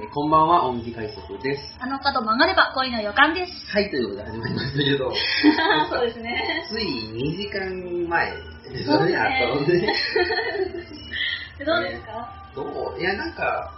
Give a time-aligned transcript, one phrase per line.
[0.00, 1.76] えーこんばんは、音美快速です。
[1.80, 3.52] あの角曲がれば恋の予感です。
[3.72, 5.12] はい、ということで始まりましたけど、
[5.90, 6.64] そうですね。
[6.68, 6.84] つい
[7.14, 9.86] 2時間前ですねあったので、
[11.64, 12.28] どうですか？
[12.56, 13.00] どう？
[13.00, 13.70] いや、なんか、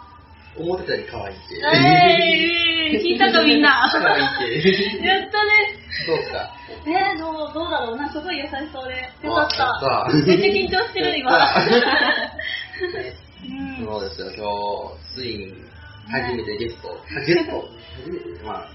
[0.58, 1.54] 思ってたより可愛いって。
[2.94, 3.86] えー、聞いたかみんな。
[3.92, 5.04] 可愛いって。
[5.06, 5.50] やったね。
[6.06, 6.50] どうですか？
[6.86, 7.96] えー、どう、どうだろう？
[7.96, 9.10] な、すごい優しそうで。
[9.22, 10.08] よかった。
[10.14, 11.30] めっちゃ緊張してる、今。
[13.84, 14.40] そうですよ、今
[14.98, 15.65] 日、ついに
[16.08, 17.68] 初めてゲスト、あゲスト？
[17.96, 18.44] 初めて？
[18.44, 18.68] まあ、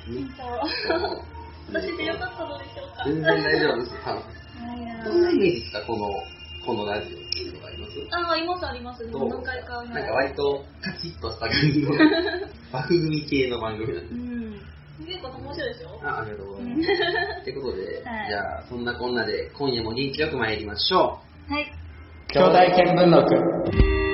[1.72, 3.03] 私でよかったのでしょうか。
[3.05, 3.91] 全然大丈夫です。
[5.05, 6.09] どんなイメージですか、この、
[6.66, 9.03] このラジオっていうのがありますあ、ありますあります。
[9.08, 9.84] 何回か。
[9.84, 11.89] なんか割とカチッとした感じの
[12.72, 14.17] 枠組み系の番組なんでう
[15.03, 15.05] ん。
[15.08, 16.00] 結構面白いですよ。
[16.03, 16.89] あありがとうございます。
[16.89, 17.44] うん。
[17.44, 18.27] ということで、はい。
[18.30, 21.20] じゃあそんなこんなで今夜も元気よく参りましょ
[21.50, 21.72] はい。
[22.34, 24.11] 兄弟見聞録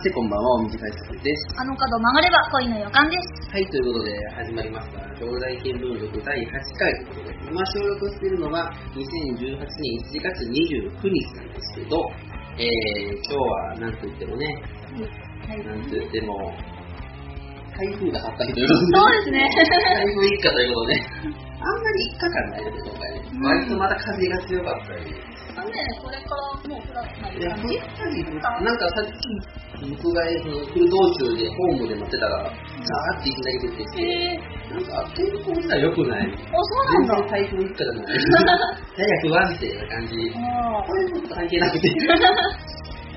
[0.00, 1.60] ましてこんばんは、お短い作です。
[1.60, 3.52] あの角曲がれば恋の予感です。
[3.52, 6.48] はい、ということで始まりました、兄弟見聞録第8
[6.80, 12.00] 回ということで、今収録しているのが2018年1月29日なんですけど、
[12.56, 14.48] えー、今日はなんといってもね、
[15.44, 15.64] はい。
[15.68, 16.48] なんといっても、
[17.76, 19.52] 台風が去った日ということで、そうですね。
[19.52, 23.20] 台風一過ということで、あんまり一過感ないですね、今回ね。
[23.20, 25.12] うん割とまた風が強かったり。
[26.02, 29.30] これからもう降らないいや、感降っじたり、なんかさっき、
[29.80, 36.28] 僕がその来る道中でホームで待ってたら、ザーっていきなり出てきて、なんか天候自体良くない。
[36.28, 37.14] あ、そうなんだ。
[37.14, 38.16] 全然台風一過じゃない。
[38.98, 40.14] やや不安定な感じ。
[40.34, 41.88] あこれちょっと関係なくて。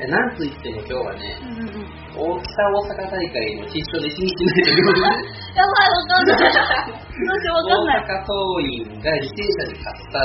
[0.02, 1.83] えなんといっても今日はね、うんうん。
[2.14, 5.08] 大北大阪大会の必勝で一日ないということで、
[5.58, 6.34] やばい、わかんない。
[6.34, 8.04] どうしよう、わかんない。
[8.04, 10.22] 大阪桐蔭が履正社に勝った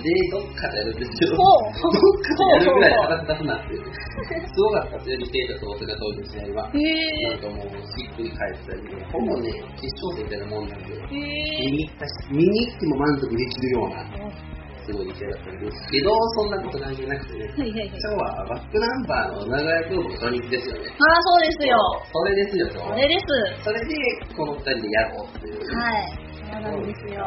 [0.00, 3.76] で、どっかでやるんですけど、っかでやるぐらい戦ってたなって。
[3.76, 6.70] すごかったですよ、履正社と大阪桐蔭の試合は。
[6.72, 6.80] へ
[7.28, 8.80] なんかもう、ひっくり返ったり、
[9.12, 11.10] ほぼね、決勝戦みたいなもんなんで、ー。
[11.10, 14.55] 見へに行ったし、見に行っても満足できるような、ー。
[14.86, 17.90] すごい試合だったんですけど、そんなこと関係なくてね、はいはいはい。
[17.90, 20.94] 今日はバックナンバーの長屋京都の初日ですよね。
[20.94, 21.74] ああ、そうですよ。
[22.12, 23.26] それですよ、今日これです。
[23.64, 23.92] それで、
[24.36, 25.58] この二人でやろうっていう。
[25.74, 26.14] はい。
[26.38, 27.26] そうなんですよ。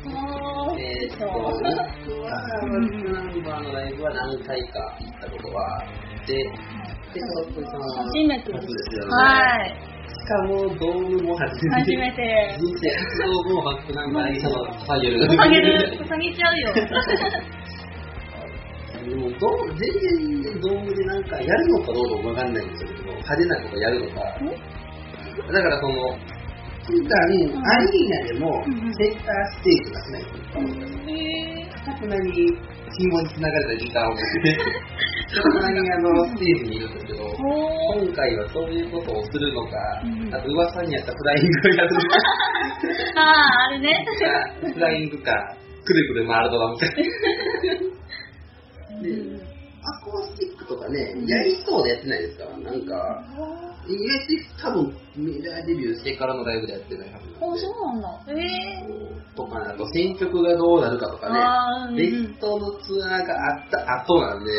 [0.00, 6.32] えーっと、僕はバックナンバーのライブは何回か行ったことがあって、
[7.12, 9.10] で、そこさんは初めて初ですよね。
[9.12, 9.89] はい。
[10.30, 11.90] しかも、ドームも初めて。
[11.90, 12.22] 初めて。
[12.56, 15.26] 人生初ドームをバックナンバーにその、下げる。
[15.26, 15.98] 下げる。
[16.06, 16.72] 下げちゃうよ。
[19.00, 24.20] でもどう全然ドームでなんかやるのかどうかわかんないんですけど、派手なことやるのか。
[25.50, 26.16] だからその、
[26.86, 28.62] 普段、アリーナでも
[28.98, 30.28] センターステージがしないと
[31.10, 32.30] へかたくなに
[32.98, 34.22] 紐に繋がれたギターを持って、
[35.34, 37.20] たくなにあのステージにいるんですけど。
[37.36, 39.76] 今回はそういうことをするのか
[40.32, 42.06] あと噂にあったフライングをやるのか、
[43.20, 44.06] ああ、あれね。
[44.74, 45.32] フライングか、
[45.84, 46.86] くるくる回るドラムか。
[49.82, 52.44] アコースティックとかね、やりそうでやってないですか？
[52.44, 53.24] ら、なんか、
[53.88, 54.26] 意外
[54.60, 57.60] と多分メジャーデビューしてからのライブでやってないはずなんあ、で。
[57.60, 58.08] そうなんだ。
[58.28, 58.84] へえ。
[59.34, 61.30] とか、あと選曲がどうなるかとか
[61.90, 64.50] ね、ベストのツアーがあった後なんで、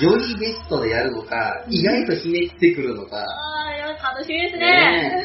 [0.00, 3.64] よりベストでやるのか、意外とひねってくるのか、あ
[4.00, 5.24] あ、楽しみですねね。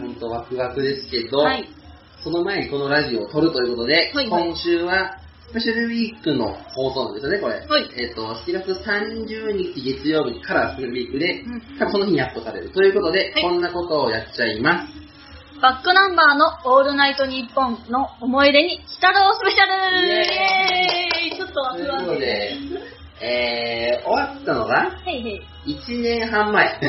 [0.00, 1.68] 本当ワクワクですけど、はい。
[2.22, 5.18] その前にこのラジオを撮るということで、はいはい今週は
[5.50, 7.54] スペシャルウィークの放送なんですよね、これ。
[7.54, 12.70] はいえっ、と、7月30日月曜日からスペシャルウィークで、うん多分その日にアップされる。
[12.70, 15.08] ということで、はいこんなことをやっちゃいます。
[15.62, 22.56] バックナンバーのオールナイトニッポンの思い出に、鬼太郎スペシャルイエーイちょっとワというクワクことで、
[23.20, 25.42] えー、終わったのがへいへい。
[25.66, 26.66] 1年半前。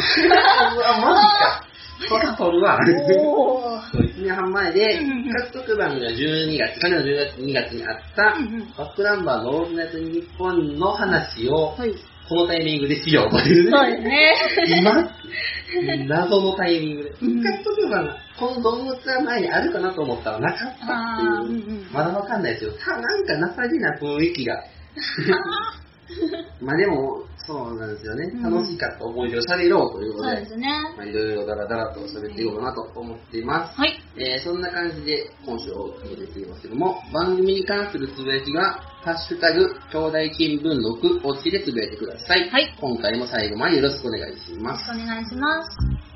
[0.75, 1.65] うわ、マジか。
[2.09, 2.79] これ撮るわ。
[3.19, 3.81] おー。
[3.91, 8.35] そう1年半前でうんうんうん、獲得番が12月、去年の10月、2月にあった、
[8.77, 11.93] バックナンバーのオールナイトニッポンの話を、はい。
[12.29, 13.71] このタイミングでしようというね。
[13.71, 14.77] そうですね。
[14.77, 17.09] 今、 謎のタイミングで。
[17.09, 21.71] うん復活特番が、このドームツアー前にあるかなと思ったらなかったってあーうんいうう。
[21.73, 22.71] んまだわかんないですよ。
[22.73, 24.63] たなんか情けな雰囲気が。
[26.61, 28.25] まあでも、そうなんですよね。
[28.25, 30.67] うん楽しかった思い出を喋ろうということで、そうですね。
[30.97, 33.77] まあいろいろダラダラと喋っていこうかなと思っています。
[33.79, 33.99] はい。
[34.17, 38.73] えーそんな感じで今週を続けていきますけども、番組に関するつぶやきが、
[39.03, 42.49] ハッシュタグ、兄弟見聞録をつけてつぶやいてください。
[42.49, 44.85] はい今回も最後までよろしくお願いしよろます。
[44.85, 46.08] しくお願いします。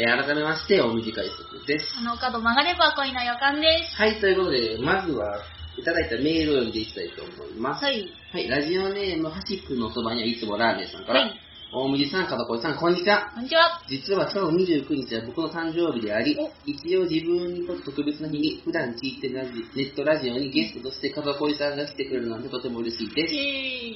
[0.00, 1.84] えー改めまして、お短い速です。
[1.98, 3.96] あの角曲がれば恋の予感です。
[3.96, 5.42] はい、ということで、まずは、
[5.76, 7.84] いただいたメールを読んでいきたいと思います。
[7.84, 8.08] はい。
[8.32, 11.40] はい、ラジオネーム、はしくんのそばにはいつもラーメンさんから、はい。
[11.72, 13.30] 大麦さん、かどこいさん、こんにちは。
[13.32, 13.80] こんにちは。
[13.88, 23.34] 実は今日29日は僕の誕生日でありお、一応自分にとって特別な日に、普段聞いてるラジネットラジオにゲストとして風恋さんが来てくれるなんてとても嬉しいです。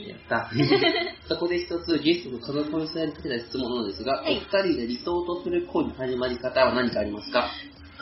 [0.09, 0.51] やった。
[1.29, 7.51] そこで一つゲストの風恋さんにかけた質問なのですが、はいお二人が理想とする恋の始まり方は何かありますか？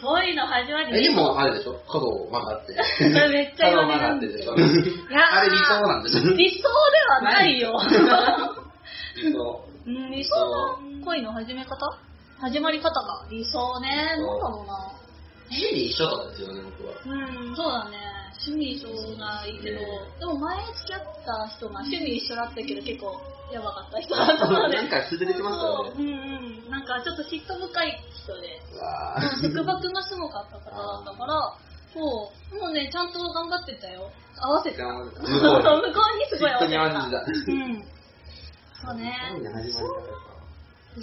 [0.02, 0.98] 恋の始まり？
[0.98, 1.80] えでも、あれでしょ？
[1.88, 2.75] 角を曲がって。
[3.32, 4.52] めっちゃ角を曲言われるんがってでしょ？
[4.52, 4.56] あ
[5.44, 6.20] れ理想なんでしょ？
[6.36, 6.68] 理想で
[7.26, 7.72] はないよ。
[9.17, 9.64] 理想。
[9.87, 11.76] うん、恋の始め方？
[12.41, 13.88] 始まり方が理想ね。
[13.88, 14.93] なんだろうな。
[15.50, 16.94] 趣味一緒とかですよね、僕は。
[17.05, 17.99] うん、そうだね。
[18.47, 19.79] 趣味一緒がいいけど、
[20.19, 23.20] でも前付き合った人が趣味一緒だったけど結構
[23.53, 24.76] やばかった人だったので。
[24.76, 25.91] なんか崩れてましたよね。
[25.94, 26.70] そううんうん。
[26.70, 28.59] なんかちょっと嫉妬深い人で、
[29.55, 31.55] 束縛がすごかった方だったから、
[31.93, 34.11] そう、もうね、ちゃんと頑張ってたよ。
[34.41, 34.82] 合わせて。
[34.82, 37.20] 向こう向こうにすごい合わせてに合わせてた。
[37.20, 37.53] た。
[37.53, 37.85] うん。
[38.84, 39.14] そうね。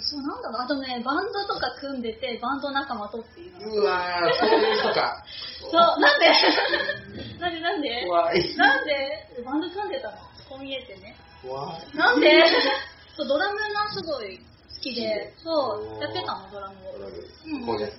[0.00, 0.62] そうなんだろう。
[0.62, 3.82] あとね、バンドとか組んでて、バンド仲間とっていうの。
[3.82, 5.24] うわー、そういう人か。
[5.60, 6.30] そう、なんで？
[7.40, 8.06] なんでなんで？
[8.06, 8.56] 怖い。
[8.56, 9.42] なんで？
[9.44, 10.16] バンド組んでたの？
[10.48, 11.16] こう見えてね。
[11.42, 11.96] 怖い。
[11.96, 12.30] なんで？
[13.16, 14.44] そう、ドラムがすごい好
[14.80, 16.92] きで、そう、やってたの、ドラムを。
[17.46, 17.92] うんこうやつ。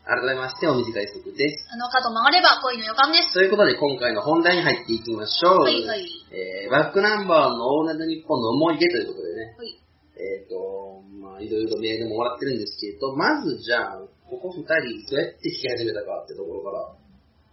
[0.08, 1.68] 改めまして、お短い速です。
[1.68, 3.36] あの角曲がれば恋の予感です。
[3.36, 5.68] ということで、今回の本題に入っていきましょう。
[5.68, 6.08] はいはい。
[6.32, 9.76] えー、バックナンバーのオールナイトニッポンの思い出ということでね、はい。
[10.16, 16.88] えっ、と、まあ、いろいろメールももらってるんですけど、まずじゃあ、ここ二人、どうやって弾き始めたかってところから、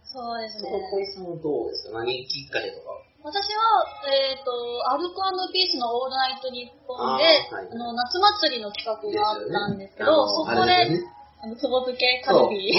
[0.08, 0.72] そうですね。
[0.72, 2.00] そこ小井さんはどうですか？
[2.00, 2.96] 何きっかけとか。
[3.20, 4.48] 私は、えっ、と、
[4.88, 5.20] アルコ
[5.52, 8.16] ピースのオールナイトニッポンで、あーはいあの、夏
[8.48, 11.02] 祭りの企画があったんですけど、そこねあのあれで、
[11.42, 12.72] あの、つぼ漬けカルビ。、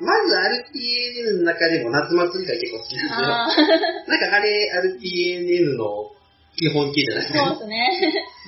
[0.00, 3.28] まず RPNN の中でも夏祭りが結構好きなんですよ。
[3.28, 6.10] あなんかあれ、RPNN の
[6.56, 7.24] 基本形じゃない？
[7.24, 7.44] ですーか。
[7.44, 7.78] そうですね。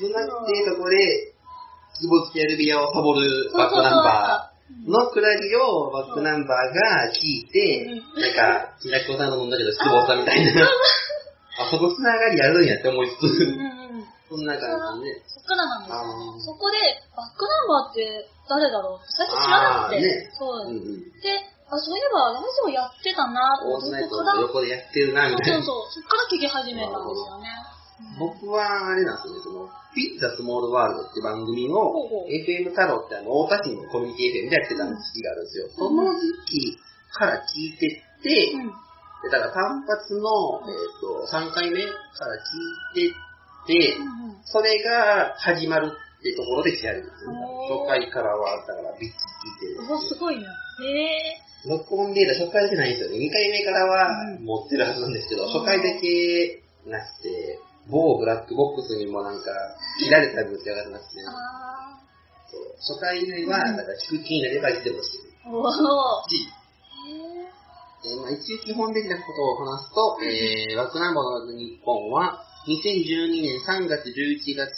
[0.01, 0.97] そうなって、そこで、
[1.95, 7.87] つぼつきアルビアをサボるバックナンバーのくだりをバックナンバーが聞いて、
[8.17, 10.67] うなんか、きなこさんの飲んだけど失望したみたいな。
[11.61, 14.05] あ、そこつながりやるんやって思いつつ、うん。
[14.29, 15.23] そんな感じで。
[15.29, 16.79] そっからなんですそこで、
[17.15, 19.01] バックナンバーって誰だろう？
[19.09, 20.01] 最初知らなくて。
[20.01, 20.73] ねそうう。
[20.73, 21.01] んうん。
[21.21, 21.33] で、
[21.71, 25.65] あ、そういえばラジオやってたなオールナイトの横でやってるな、みたいな。
[25.65, 27.49] そうそう、そっから聞き始めたんですよね。
[28.19, 35.69] 僕はあれなんですよね、その、ピッツァスモールワールドって番組をほうほう、FM 太郎ってあの、大田市のコミュニティ FM でやってた時期があるんですよ。
[35.79, 36.79] その時期
[37.15, 38.69] から聞いてって、うん。
[39.25, 40.29] でだから単発の、
[40.69, 42.37] えっ、と、3回目から
[42.93, 45.91] 聞いてって、うんうんそれが始まる
[46.25, 47.45] ってところで聞き始めたんですよね。
[47.45, 47.85] おー。
[47.85, 50.49] 初回からは、だからビッチ聞いてるうわ、すごいね。
[50.49, 53.21] へえ録音データ初回じゃないんですよね。
[53.21, 55.53] 2回目からはうん持ってるはずなんですけど、うん。
[55.53, 57.61] 初回だけなくて、
[57.93, 59.53] 某ブラックボックスにもなんか、
[60.01, 62.01] 切られた分って上がってなくて、あ
[62.49, 62.73] そう。
[62.81, 65.53] 初回目は、だから聞く気になればいつでもしてるー。
[65.53, 65.73] おー。
[65.73, 66.49] し、
[67.05, 74.73] へえーまあ、一応基本的なことを話すと、えー、ワックナンバーの日本は、2012年3月11月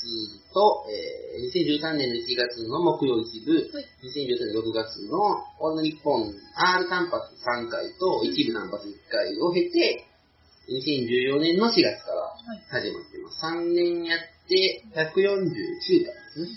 [0.52, 10.02] と、えー、2013年の1月の木曜一部、はい2013年6月のオール日本 R 単発3回と一部単発1回を経て、
[10.66, 12.35] 2014年の4月から
[12.71, 13.47] 始まってます。
[13.47, 16.49] 3年やって149回ですね。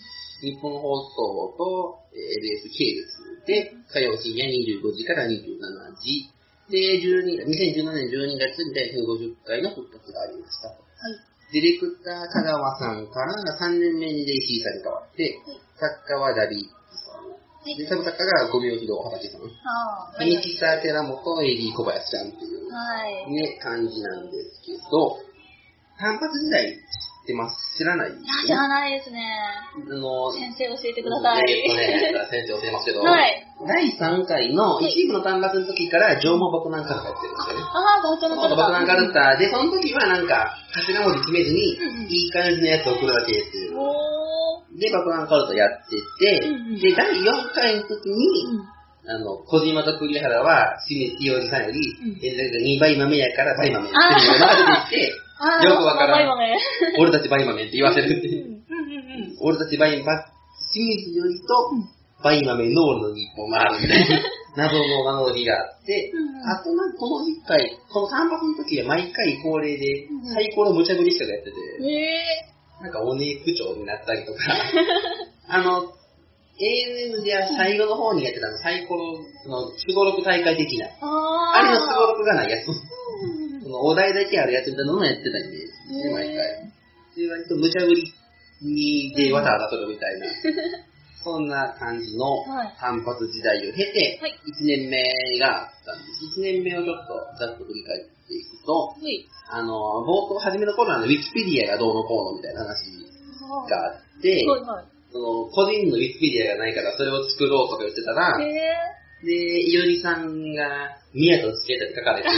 [0.42, 5.38] 日本放送と、えー LS 系列で、火曜深夜25時から27
[6.02, 6.32] 時。
[6.70, 10.70] で、12 2017年12月に第150回の復活がありました。
[10.70, 10.89] はい。
[11.52, 15.40] ディレクター香川さんから3年目にレイシーさんに変わって、
[15.80, 16.56] 作家はダビ。
[16.56, 16.80] はい
[17.78, 19.42] で、サブ作家が五秒不動畑さん。
[19.44, 20.26] あー。
[20.26, 23.32] ミキサー寺本エリー小林さんっていう、はい。
[23.32, 25.20] ね、感じなんですけど、
[26.00, 26.78] 単発時代
[27.30, 27.78] っってます。
[27.78, 28.10] 知らない？
[28.10, 29.22] いや、知らないですね。
[29.78, 31.46] あの、先生教えてください。
[31.46, 33.46] えーっとね、先生教えますけど、はい。
[33.68, 37.64] 第3回の一部の単発の時から縄文爆弾カルタやってるんですよね。
[37.70, 43.76] ああ、バカな爆弾カルタで、その時はなんか、頭文字決めずにうんうん、いい感じのやつを送るだけっていう。
[44.80, 46.80] で、爆弾カルタやってて、うんうん。
[46.80, 48.48] で、第4回の時に、
[49.10, 52.20] あの、小島と栗原は、清水清治さんより、ん。
[52.22, 55.29] え2倍豆やから倍豆っていうのが出てきて、
[55.64, 56.30] よくわからん。
[57.00, 58.60] 俺たち倍豆って言わせるっていう。
[59.42, 60.24] 俺たち倍豆、
[60.72, 61.72] 清水よりと、
[62.24, 64.20] 倍豆ノールの日本があるみたいな。
[64.58, 66.12] 謎の名乗りがあって、
[66.44, 74.40] あとなんかこの1回、この3泊の時は毎回恒例でうんうん、サイコロ無茶ぶりしかやってて、えなんかお姉区長になったりとか、
[75.48, 75.94] あの、
[76.60, 79.18] ANN では最後の方にやってたの、サイコロ
[79.48, 80.90] のすごろく大会的な、ー。
[81.02, 82.68] ああれのすごろろくがないやつ、
[83.70, 86.74] そのお題だけあるやつみたいなのをやってたイメージですね、毎回。
[87.16, 88.04] で、割と無茶ぶり
[88.66, 90.26] にでわたわたするみたいな、
[91.22, 94.98] そんな感じのはい単発時代を経てはい、1年目
[95.38, 96.40] があったんです。
[96.40, 99.28] 1年目をちょっとざっと振り返っていくと、はい。
[99.52, 102.90] あの、冒頭、初めの頃はあの、ウィキペディアがどうのこうのみたいな話
[103.70, 104.46] があって。
[105.12, 112.30] その、個人のウィキペディアがないからそれを作ろうとか言ってたら、へで、いおりさんが、宮とつけたり書かれて、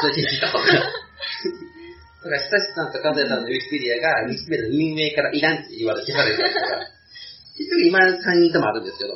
[0.00, 0.64] それでしたとか。
[0.66, 6.66] だから、久しさんと和也さんのウィキペディアが、ウィキペディアの運営からいらんって言われて消されたりとか、
[7.56, 9.14] 結局今3人ともあるんですけど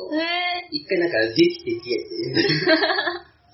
[0.71, 2.03] 一回なんか、できて消え
[2.33, 2.65] ていう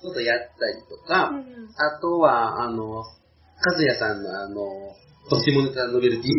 [0.00, 3.04] ことやったりとかー。、うんあとは、あの、和
[3.78, 4.96] 也さんのあの、
[5.30, 6.32] ドシモネタノベルティ、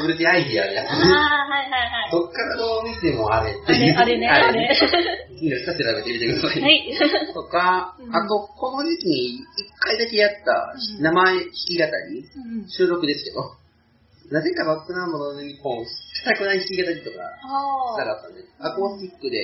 [0.00, 1.02] ノベルティアイディアのやつあー、ね。
[1.02, 2.10] はいはいはい。
[2.10, 4.60] どっからどう見てもあれってあれ、 あれね、あれ。
[5.40, 5.72] いいですか？
[5.72, 6.62] 調べてみてください。
[6.62, 6.98] はい。
[7.34, 9.42] とか、うんあと、この時期に一
[9.80, 12.24] 回だけやったうん生弾き語り、
[12.58, 13.54] うん収録ですけど、
[14.30, 19.38] なぜかバックナンバーの日本、したくない弾き語りとかあしたかったんで、アコースティックで、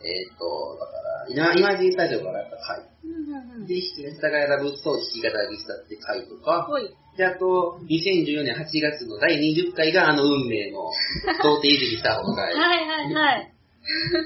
[0.00, 0.92] えーっと、だか
[1.42, 2.80] ら、今、イマジンスタジオからやった回。
[3.66, 6.88] で、弾き語りが選ぶと弾き語りしたって回とか、ほい。
[7.18, 10.86] で、あと、2014年8月の第20回があの運命の、
[11.42, 13.52] 童貞いじりした方がはいはいはい。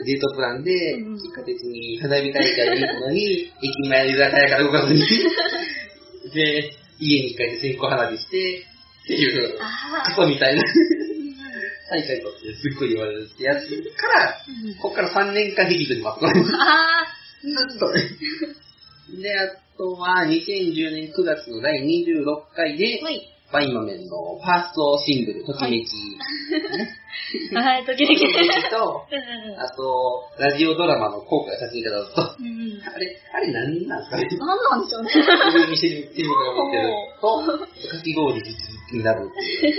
[0.05, 5.01] デートプランで、うん結果的に花火大会に行くのに、駅前の居酒屋から動かずに、
[6.37, 6.71] で、
[7.01, 8.67] 家に帰って線香花火して、
[9.05, 10.67] っていう、あクソみたいなー。
[11.91, 16.55] 大会とってすっごい言われるってやつから、うんこっから3年間劇場に待ってもらいます。
[16.55, 18.03] あず っとね。
[19.21, 23.29] で、あとは、2010年9月の第26回でー。、はい。
[23.53, 25.93] バイマメンのファーストシングル、ときめき。
[27.55, 28.63] はい、 時ときめ々。
[28.63, 29.07] きと、
[29.59, 32.37] あと、ラジオドラマの公開させていただくと、あ
[32.99, 34.29] れ、あれ何なんですかね？
[34.39, 35.11] 何なんでしょうね。
[35.13, 35.23] そう
[35.61, 36.89] いう店に売ってると思ってる
[37.21, 38.43] と、かき氷
[38.93, 39.77] になるっていう。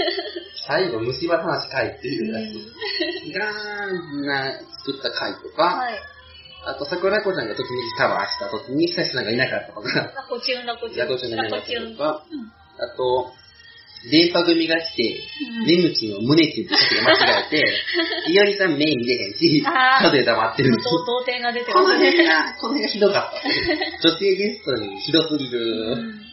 [0.67, 2.39] 最後、虫歯話会っていうや
[3.25, 3.45] つが、
[4.21, 4.51] な、
[4.85, 6.12] 作った回とか、はい。
[6.65, 11.07] あと、桜子ちゃんがときめきカバーした時に、久しさんがいなかったとか、ラコチュン、ラコチュン。
[11.07, 11.97] ザコチュン。
[11.97, 12.23] たとか、
[12.79, 13.31] あと、
[14.11, 15.19] 電波組が来て、
[15.59, 20.75] うんレムチンを胸チンって先が間違えて、いおりさん目見れへんし、角で黙ってる。
[20.83, 22.11] 童童貞が出てこのますね。
[22.11, 24.09] 辺が、この辺がひどかった。
[24.09, 25.59] 女性ゲストにひどすぎる。
[25.93, 26.23] うん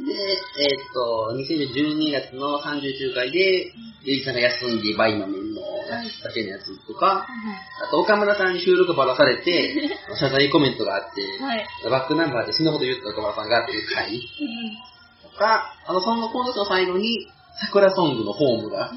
[0.00, 11.66] で、えーっと、2012月の39回で、ゆいさんが休んでバイマメンのだけのやつとか、あと岡村さんに収録ばらされて、 謝罪コメントがあって、はい。
[11.90, 17.26] バックナンバーで死ぬほど言った岡村さんがっていう回うんとか、あの、その今年の最後に、
[17.60, 18.92] 桜ソングのホームが、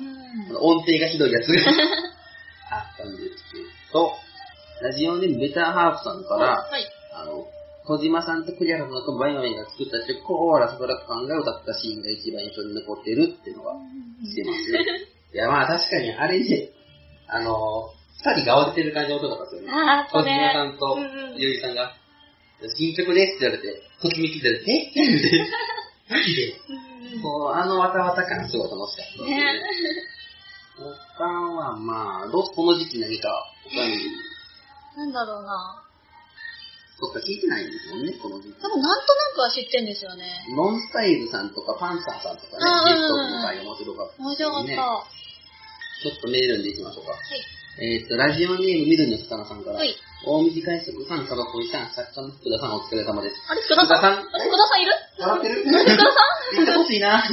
[0.60, 1.72] 音程がひどいやつが
[2.72, 3.60] あったんですけ
[3.94, 4.14] ど、
[4.82, 6.86] ラジオネームベターハーフさんから、はい。
[7.14, 7.46] あの、
[7.86, 13.74] 小島さんと栗原さんとバイマメンが作った曲を、ラストラッカンが歌ったシーンが一番印象に残ってるっていうのが
[14.24, 14.72] してます。
[15.34, 16.70] いや、まあ確かにあれね、
[17.28, 19.72] あの、二人が慌ててる感じの音だったんですよね。
[19.72, 20.32] あー、小これ。
[20.32, 21.00] 島さんと
[21.38, 21.94] ゆいさんが、
[22.76, 24.90] 新曲ですって言われて、ときめきで、え？
[24.90, 25.00] って
[26.10, 26.54] マジで
[27.22, 29.38] こう、あのわたわた感すごい楽しかったですね。
[29.38, 29.62] ね
[31.18, 33.30] 他はまあ、どうこの時期何か
[33.64, 33.98] 他に、
[34.98, 35.84] なんだろうな。
[37.00, 38.62] そっか聞いてないんですもんね、この時期。
[38.62, 40.46] 多分なんとなくは知ってんですよね。
[40.56, 45.06] ノンスタイルさんとかパンサーさんとかね、ゲストの回面白かった面白かった。
[46.02, 47.14] ちょっとメールんでいきましょうか。
[47.14, 47.18] い。
[47.82, 49.96] えっ、と、ラジオネーム緑の魚さんから、はい。
[50.26, 53.36] 大水海賊さん、タバコイさん、作家の福田さん、お疲れ様です。
[53.50, 53.98] あれ、福田さん？
[53.98, 54.14] 福田さん？
[54.14, 54.94] あれ福田さんいる？
[55.20, 55.56] 笑ってる？
[55.64, 56.14] 福田さ
[56.54, 56.56] ん？
[56.56, 57.24] 言ってほしいな。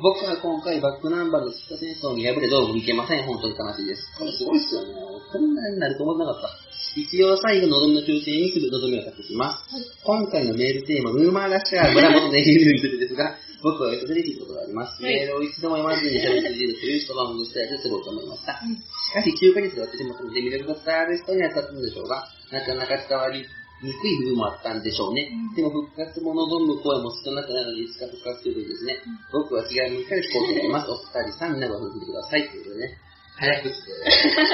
[0.00, 3.26] 僕は今回バックナンバーの北戦争に敗れどうもいけません。
[3.26, 4.06] 本当に悲しいです。
[4.16, 4.94] これすごいっすよね。
[5.32, 6.48] こんなになると思ってなかった。
[6.96, 10.00] 一応最後の望みの抽選にする望みを託します。
[10.04, 15.02] 今回のメールテーマ、ヌーマーラッシャー村本ネギユニットですが、僕は一つ嬉しいことがあります。
[15.02, 18.60] はいメールを一度も読まずに喋っているという人がおしたいとすごく思いました。
[18.64, 23.42] うんしかし、9ヶ月が経ってしまったので、魅力が伝わる人には伝わったのでしょうが、なかなか伝わり
[23.82, 25.34] にくい部分もあったんでしょうね。
[25.34, 29.02] うんでも復活も望む声も少なくなるので、いつか復活するといいですね。
[29.32, 30.90] 僕は気が向いたら聞こうと思います。
[30.90, 32.48] お二人さん、みんなが聞いてください。
[32.48, 33.10] ということでね。
[33.40, 33.72] 早口で、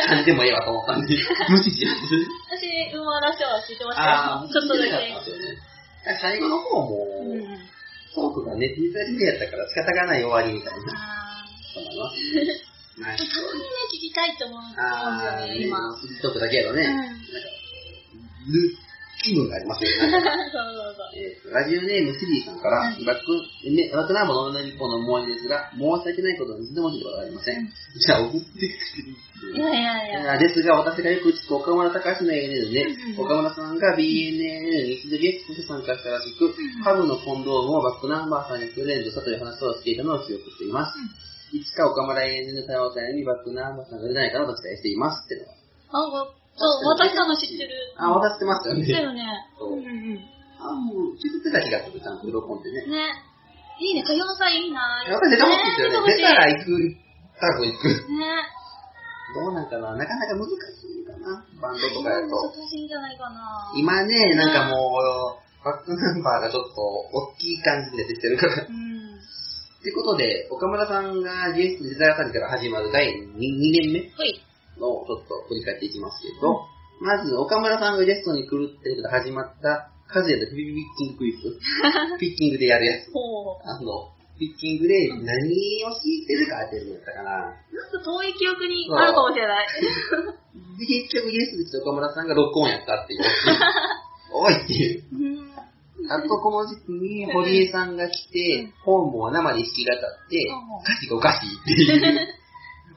[0.07, 1.11] 感じでもええわと思ったんで、
[1.51, 2.15] 無視します。
[2.55, 4.49] 私、馬ラショーは聞いてましたよ。
[4.49, 4.91] ちょっとだけ。
[4.91, 5.59] 聞いてなかったんですよね
[6.23, 7.76] 最後の方も、うん。
[8.17, 10.97] トークがね、実際にやったから仕方がない終わりみたいな。
[10.97, 11.45] あ
[11.75, 12.17] と思います。
[12.97, 15.77] まあーたまにね、聞きたいって思うんですよね、今。
[16.01, 17.13] スリートークだけやとね、うんなんか、
[18.49, 18.73] ル
[19.27, 20.13] 気分がありますよね。
[20.15, 21.19] なんかそうそうそう。
[21.19, 23.35] えーとラジオネームシリーさんから、うんバック、
[23.67, 27.67] ね、バックナンバーの女日本の思い出ですが、申し訳ないことは一度も聞いたこありません。
[27.67, 30.39] じゃあ、送ってきていやいやいや。
[30.39, 36.55] ですが、私がよく聞く岡村隆史の ANN で、うん岡村さんが BNN に一度ゲストとして参加したらしく、
[36.85, 40.99] ハブのコンドームをバックナンバーさんにプレゼントしたという話をしていたのを記憶しています。
[41.53, 45.55] いつか岡村 ANN の対話会にバックナンバーさんが出ないかなと期待していますってのは。
[46.57, 47.71] そう、私さんの知ってる。
[47.97, 48.87] あ、渡してましたよね。
[48.89, 49.23] だよね。
[49.59, 50.21] そううんうん。
[50.59, 53.05] あ、もう、気づってた気がする、ちゃんと喜んでね。
[53.05, 53.37] ね。
[53.79, 56.17] いいね、かよさんいいなやっぱり出てほしいですよね。
[56.17, 56.97] 出たら行く、
[57.37, 57.89] 多分行く。
[58.17, 58.57] ね。
[59.37, 62.41] どうなんかななかなか難しいかな、バンドとかやと。
[62.49, 63.73] 難しいんじゃないかな。
[63.77, 68.55] 今ね、なんかもう、バックナンバーがちょっと大きい感じで出てきてるから。
[68.65, 68.97] うん。
[69.77, 74.41] ってことで、岡村さんがゲストデザイアサリから始まる第 2, 年目ほい。
[74.79, 76.67] のをちょっと振り返っていきますけど、
[77.01, 81.59] まず岡村さんがゲストに来るってことで始まった、カズヤのピピピッキングクイズ。
[82.19, 83.11] ピッキングでやるやつ。
[83.65, 85.25] あの、ピッキングで何
[85.85, 87.31] を弾いてるか当てるのやったかな。
[87.31, 89.67] なんか遠い記憶にあるかもしれない。
[90.79, 93.21] で、結局ゲストで来た岡村さんが録音やったっていう。
[94.33, 95.05] おいっていう。
[95.13, 95.47] うん。
[96.09, 102.29] あとこの時期に堀江さんが来て、本望は生で弾き語ってうん、歌詞がおかしいっていう。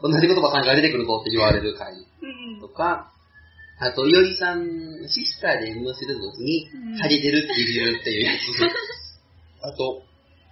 [0.01, 3.11] 同じ言葉さんが出てくるぞって言われる回うんとか、
[3.79, 4.67] あと、いおりさん、
[5.07, 9.63] シスターで運動してる時にうん、ハゲてるって言うっていうやつ。
[9.63, 10.03] あと、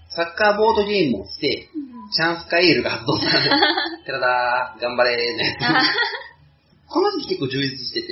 [0.09, 1.67] サッカーボードゲームをして、
[2.15, 3.51] チャンスカエールが発動される。
[4.05, 5.57] てらだー、頑張れーね。
[6.87, 8.07] この時期結構充実してて、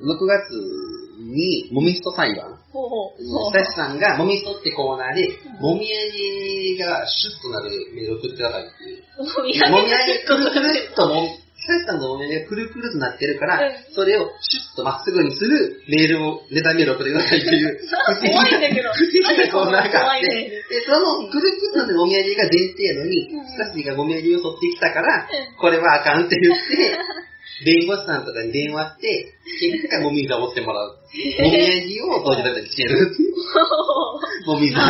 [0.00, 2.58] 6月に、もみひと裁判。
[2.72, 3.50] ほうほう。
[3.50, 5.28] スタッフさんが、もみひとってコーナーで、
[5.60, 9.04] もみあげがシュッとなるメールを送ってくださいっていう。
[9.22, 13.94] もみああげげくるくるっともみ、スタッフさんのもみあげがくるくるとなってるから、うん。
[13.94, 17.80] それをシュッとまっすぐにするメールを、ネタメールを送ってくださいっていう、
[18.20, 18.90] 怖いんだけど。
[18.92, 23.46] 不思議なコーナーがあって、で、そのくるくるなるもみあげが前提やのに、うん。
[23.46, 26.98] スタッフがもみあげを取ってきたからうん、これはあかんって言って、
[27.62, 29.32] 弁護士さんとかに電話して、
[29.78, 30.88] 結果、もみ座をしてもらう。
[30.88, 33.14] もみあげを当時だけにしてる。
[34.46, 34.80] もみ座、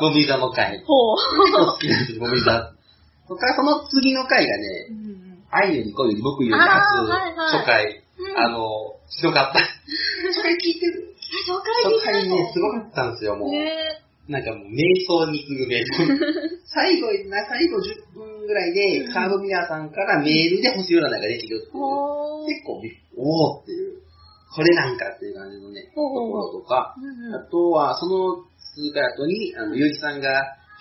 [0.00, 0.82] もみ座の会。
[0.84, 1.16] ほう。
[1.16, 2.72] 好きなんですよ、もみ座。
[3.28, 4.86] とか、その次の回がね、
[5.50, 8.66] 愛より恋より僕よりあー初、回、うんあの、
[9.08, 9.60] ひどかった。
[10.30, 11.14] 初回聞いてる
[11.46, 13.50] 初回初回ね、すごかったんですよ、もう。
[13.50, 16.06] ねなんかもう、瞑想に次ぐ瞑想。
[16.70, 21.82] 最後な、最後10分ぐらいで、カードミラーさんからメールで星占いができるっていう。
[22.46, 22.80] 結構
[23.18, 23.98] おーっていう。
[24.54, 30.30] これなんかっていう感じのね、ところとか、うんあとは、その数回後に、あの、ゆうきさんが、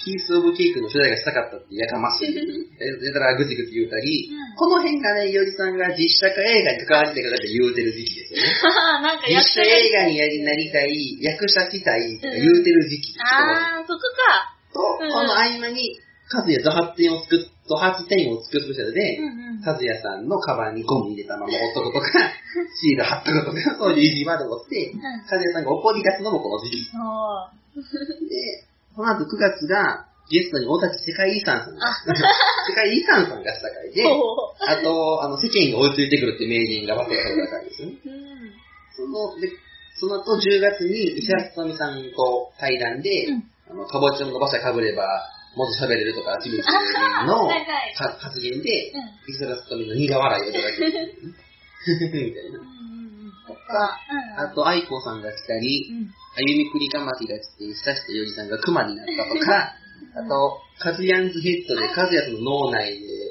[0.03, 2.31] ピースオブケーキの取材がしたかったってやかましい。
[2.31, 8.47] えたらぐちぐち言うたり、うんこの辺がね、ゆうきさんが実写化映画に関わってくださいって言うてる時期ですよね。
[9.07, 14.55] なんか実役者写映画にやりなりたい、役者したいとか言うてる時期ですあー、そこか。
[14.73, 15.95] と、うんこの合間に、
[16.27, 22.07] カズヤドハ点を作っ、ドハ点を作るスペシャルで、うんカズヤさんのカバンにゴム入れたまま置っとか、
[22.79, 26.77] シール貼っとくとか、そういう意地悪をして、んカズヤさんが怒り出すのもこの時期。
[26.95, 28.68] あで、
[28.99, 37.93] この後9月が、ゲストに大崎世界遺産さん 世界遺産さんがした回であと、あの、世間が追いついてくるって名言がバトルされた回ですね。
[38.03, 38.09] う。
[38.09, 38.51] うん。
[38.91, 39.47] その、で、
[39.95, 45.07] その後10月に石原ひとみさんと対談で、うんあの、かぼちゃの馬車かぶれば、
[45.55, 50.83] もっと喋れるとか、ちびちあのはいはいか発言で、うん石原ひとみの苦笑いをいただく。
[51.88, 52.59] みたいな。
[52.59, 53.31] うんうんうん。
[53.47, 53.97] そっか。
[54.38, 54.43] うん。
[54.43, 56.13] あと、愛子さんが来たり、うん。
[56.39, 59.75] あゆみくりかまきが来て、久しとよりさんが熊になったとか、
[60.15, 63.30] あと、カズヤンズヘッドでカズヤの脳内で。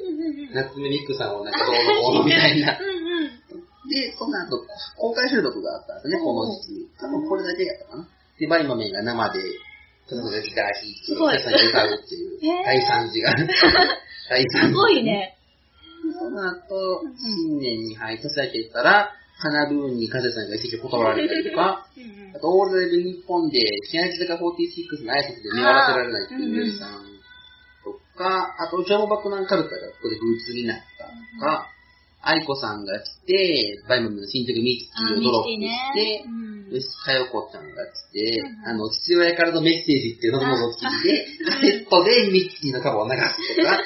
[0.53, 2.73] 夏目ミックさんをなんかどうのこうのみたいな。
[2.73, 4.65] で、その後、
[4.97, 6.87] 公開収録があったんですね、この時期に。
[7.01, 8.09] 多分これだけやったかな。
[8.39, 9.41] で、バイマメンが生で、
[10.07, 13.35] そのギター弾いて、すごいお客さんが歌うっていうへー、大惨事が。
[14.31, 14.69] 大惨事。
[14.69, 15.03] すごい。
[15.05, 15.37] ね。
[16.19, 22.37] その後、新年に入って、年明けたら、カナルーンにカズヤさんが一席断られたりとか、うんうん。
[22.37, 27.07] あと、オールライブ日本で、欅坂46の挨拶で目を合わせられないっていうゆりさん
[27.85, 31.71] とか、あと、ジョモバクナンカルタがここでブーツになったとか、
[32.21, 43.81] 愛子さんが来て、バイマムの新曲ミキティをドロップして、うんよし、かよこちゃんが来てうん、あの、父親からのメッセージっていうのを聞いて、 カセットでミキティのカバーを流すとか、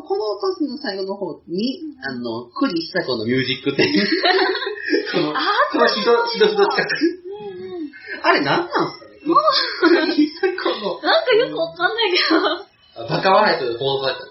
[0.00, 4.06] この年の最後の方に、あの、クリ久子のミュージックっていう、
[5.12, 7.22] この、あこのひど、ひどひど近く。
[7.26, 7.90] うんうん。
[8.22, 9.12] あれ何なんすかね？
[9.22, 13.04] クリ久子の、なんかよくわかんないけど。
[13.04, 14.30] あバカ笑いという放送だったの。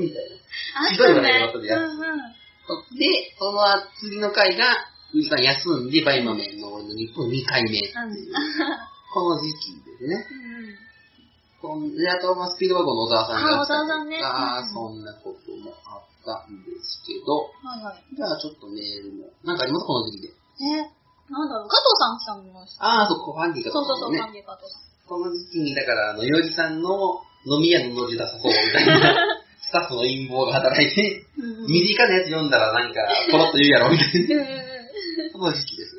[0.00, 0.90] みたいな。
[0.90, 1.98] ひどい笑い方でやうんうん。
[2.98, 3.60] で、その
[4.00, 4.64] 次の回が、
[5.12, 7.70] ウイさん休んで、バイマメンの日本2回目。
[7.70, 7.80] うん
[9.12, 10.24] この時期ですね。
[11.62, 18.00] うんこんで、あと、まあ、スピードワゴンの小沢さんがあ小沢さんねあうんそんなこともあったんですけど、はいはい。
[18.16, 19.84] じゃあちょっとメールも、なんかあります？
[19.86, 20.32] この時期で。
[20.32, 20.88] え、
[21.28, 24.82] なんだろう、加藤さん来たのもああ、そう、ファンディかそうそうそう、ねファンディ加藤さん。
[25.08, 29.14] この時期に、だから、あの、よじさんの飲み屋の路地出さそうみたいな、
[29.60, 31.26] スタッフの陰謀が働いて、
[31.68, 34.44] 身近なやつ読んだらなんか、ポロッと言うやろ、みたいな。
[35.32, 35.89] その時期です。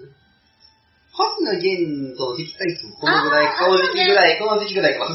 [1.11, 5.07] 星野源と敵対数もこのぐらい、この時期ぐらい、この時期ぐらいか。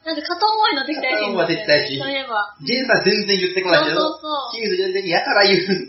[0.00, 1.20] なんか片思いの敵対心。
[1.20, 2.56] 片思いの敵対心そういえば。
[2.60, 4.52] 源さん全然言ってこそうないけど、そうそう。
[4.56, 5.60] 清水源的やたら言う。
[5.60, 5.86] あれも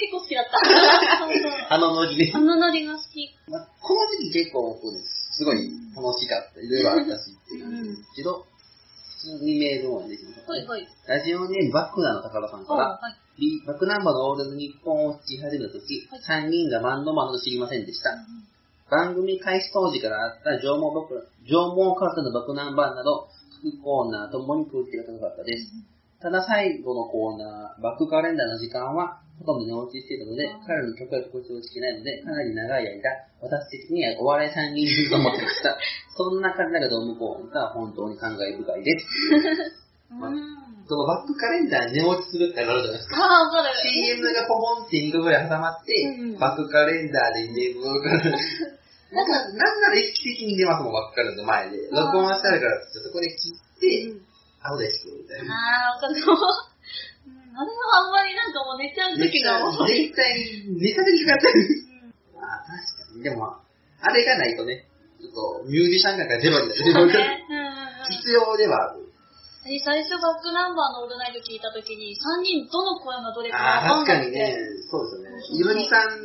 [0.00, 0.58] 結構好きだった。
[0.58, 1.52] そうそう。
[1.68, 2.32] あのノリで。
[2.34, 3.28] あのノリが好き。
[3.46, 6.60] まあこの時期結構僕ね、すごい楽しかった。
[6.60, 10.50] いろいろあったしっていう感じですけど、普通にメールをできました。
[10.50, 10.88] はいはい。
[11.06, 13.14] ラジオネームバックナーの高田さんかはら、い。
[13.38, 18.16] リバックナンバーのオールナイト日本を聴き始めた時、はい3人がバンドマンだと知りませんでした。
[18.90, 21.14] 番組開始当時からあった縄文バク
[21.46, 23.28] 縄文カルタのバックナンバーなど、
[23.62, 25.70] 各コーナーともにクオリティが高かったです。
[26.20, 33.08] ただ最後のコーナー、バックカレンダーの時間はほとんど寝落ちしていたのでうん、彼らの曲や特徴を聞けないので、かなり長い間、
[33.40, 35.78] 私的にはお笑い3人分と思ってました。
[36.12, 39.06] そんな彼らがドーム公演が本当に感慨深いです。
[40.12, 40.70] うん。
[40.90, 43.16] そのバックカレンダーに寝落ちするってあるじゃないですか。
[43.16, 43.74] ああ、わかる。
[43.78, 48.36] CM がポコンって2個ぐらい挟まって、うんバックカレンダーで寝るから、
[49.12, 51.78] なんか、なんなら意識的に出ますもん、バックカレンダー前で。
[51.90, 55.56] 録音してあるから、ちょっとこれ切って、うん後で聞くみたいな。
[55.56, 60.12] ああ、わかんあれはあんまりなんかもう寝ちゃう時が多い。
[60.12, 60.36] 絶対、
[60.68, 61.64] ネタで聞かれてる。
[62.36, 63.22] ああ、確かに。
[63.24, 63.56] でも、
[64.00, 64.86] あれがないとね、
[65.20, 66.40] ちょっと、ミュージシャンなる。
[66.40, 67.44] そうね。
[67.48, 68.16] うんうんうん。
[68.20, 69.10] 必要ではある。
[69.68, 74.40] え最初バックナンバーのオールナイト聞いたときに、3人どの声がどれかああ、わかんなくて。
[74.40, 74.56] 確かにね、
[74.90, 75.60] そうですよねそう。
[75.60, 76.16] いぶりさん、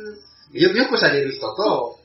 [0.52, 1.95] よよく喋る人と、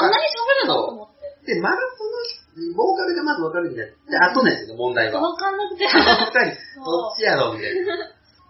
[0.00, 0.74] あんなに喋るの？
[0.74, 1.08] と思っ
[1.44, 1.54] て。
[1.54, 5.20] で、マラソンのボーカルがまず分かるんじゃなくて、あとなんですよ、問題は。
[5.20, 5.84] わかんなくて。
[5.86, 7.96] どっちやろうみたいな。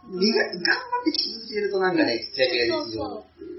[0.09, 3.05] 頑張って聞いてるとなんかね、ちっちゃいが日常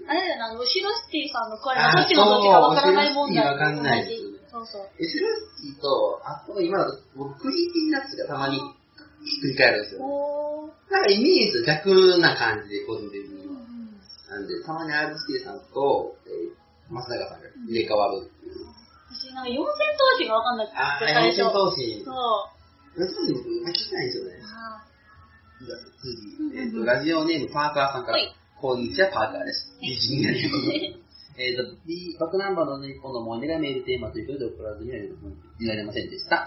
[0.10, 3.46] あれだよな、あの、後ろシティさんの声あーがどっちのどっちかわからない問題。
[3.46, 4.10] そう後ろシティわかんない
[4.50, 4.90] そうそう。
[4.98, 8.66] エスラスティと、あと今だと、僕、クリーピーナッツがたまにひっ
[9.42, 10.02] くり返るんですよ。
[10.02, 10.92] おー。
[10.92, 13.54] なんかイメージと逆な感じで、個人的には。
[13.54, 13.70] うんうん
[14.30, 16.54] なんで、たまに RCA さんと、えー、
[16.90, 18.66] 松永さんが入れ替わるっていう。
[19.10, 21.38] 私、なんか四千頭身がわかんなくて、最初。
[21.38, 22.06] 四千頭身。
[22.06, 23.02] そう。
[23.02, 24.32] 四千頭身聞きないんですよね。
[24.44, 24.86] あ
[25.60, 29.72] じゃあ次えっと、ラジオネームパーカーさんから、はいこんにちは、パーカーです。
[29.80, 31.40] 美人になります。
[31.40, 35.08] えっと、B バックナンバーの日本の思い出がメールテーマということで送らずにはい
[35.66, 36.44] られませんでした。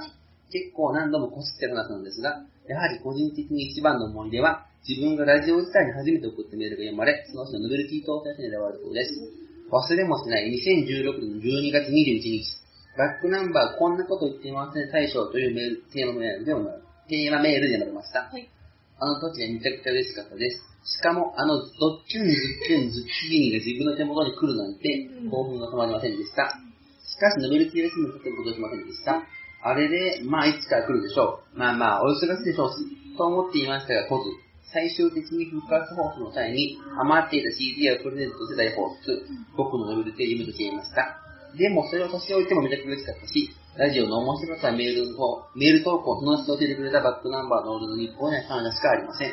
[0.53, 9.42] 結構何度もこすってる話なんですが、やはり個人的に一番の思い出は、自分がラジオ自体に初めて送ったメールが読まれ、その人のノベルティ搭載者に選ばれたそうです。
[9.73, 12.45] 忘れもしない2016年の12月21日、
[12.99, 18.29] バックナンバーこんなこと言っていません大賞というメール、テーマメールで読まれテーマメールで読まれました。
[18.29, 18.49] はい。
[19.01, 20.61] あの時はめちゃくちゃ嬉しかったです。
[20.85, 26.53] しかも、あの、ドッキュン、ズッキュン、ズッキュンが自分の手元に来るなんてうん、興奮が止まりませんでした。
[27.09, 29.25] しかし、ノベルティレッスンのことも届きませんでした。
[29.65, 31.59] あれで、まあ、いつか来るでしょう。
[31.59, 41.21] まあまあ、お忙しいでしょうし、と思っていましたが、来ず、最終的に復活放送の際に、余っていた CD をプレゼントして大放出、僕のノベルティ夢と消えました。
[41.57, 49.33] でも、それを差し置いてもめちゃくちゃ嬉しかったし、ラジオの面白さメールの、メール投稿を楽しく教えてくれたバックナンバーのオールの日本には感謝しかありません。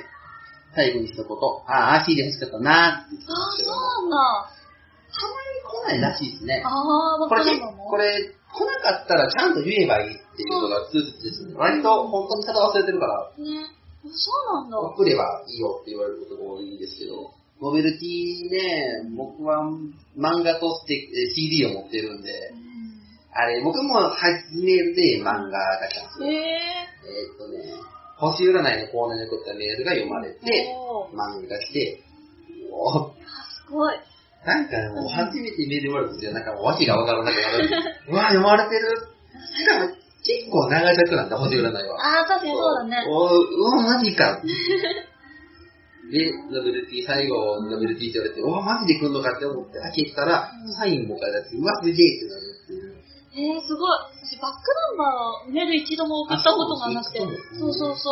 [0.76, 1.26] 最後に一言、
[1.68, 4.60] ああ、CD 欲しかったなーって言ってああ、そうなんだ。
[5.70, 6.62] 来ないらしいですね。
[6.66, 11.54] ああ、バこれックナンバー、もこれ、来なかったらちゃんと言えばいいっていうのが通知ですね。
[11.56, 13.79] 割と本当にただ忘れてるから、ね。
[14.06, 14.80] あそうなんだ。
[14.80, 17.32] 送ればいいよって言われることが多いんですけど、
[17.62, 19.60] ノベルティね、僕は
[20.18, 22.70] 漫画としてえー CD を持ってるんで、うん
[23.32, 26.28] あれ、僕も初めで漫画が来たんですよ。
[26.28, 26.40] へえ。
[26.40, 27.74] えーっとね、
[28.18, 28.60] 星占いの
[28.92, 32.02] コーナーに送ったメールが読まれて、おー漫画が来て、
[32.72, 33.14] おーあ、
[33.54, 33.96] すごい。
[34.46, 37.70] なんかもう初めてメール読まれた時はなんかもう訳がわからなくなる。
[38.10, 38.98] うわ、読まれてる。
[39.56, 39.92] しかも、
[40.24, 41.80] 結構長尺なんだ、星占いは。
[42.00, 43.06] ああ、確かにそうだね。
[43.08, 44.42] おうわ、マジか。
[46.12, 52.98] で、WT、最後、WT って言われて、うわ、マジで来んのかって思って開けたら、サインも書いてあって、うわ、すげえってなるっていう。
[53.30, 53.90] えー、すごい。
[54.26, 57.20] 私、バックナンバーメール一度も送ったことがなくて。
[57.22, 58.10] あそそううそうそ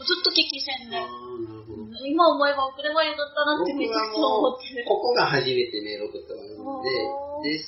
[0.00, 0.06] う。
[0.06, 0.96] ずっと聞き戦で。
[0.96, 1.04] あー
[1.44, 2.06] なるほど。
[2.06, 4.84] 今思えば送ればよかったなってめっちゃそう思ってる。
[4.86, 7.64] ここが初めてメールを送った番組おで、で、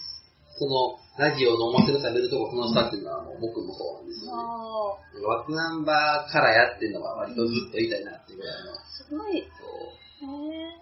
[0.55, 4.40] その、ラジオの面白さ見るとこ、この下っていうのはもう僕もそうなんですよね。
[4.40, 8.72] あバックナンバーからやってるのは割とずっと言いたいなっていうぐらいの。
[8.72, 9.37] ーすごい。
[9.37, 10.72] へそえ。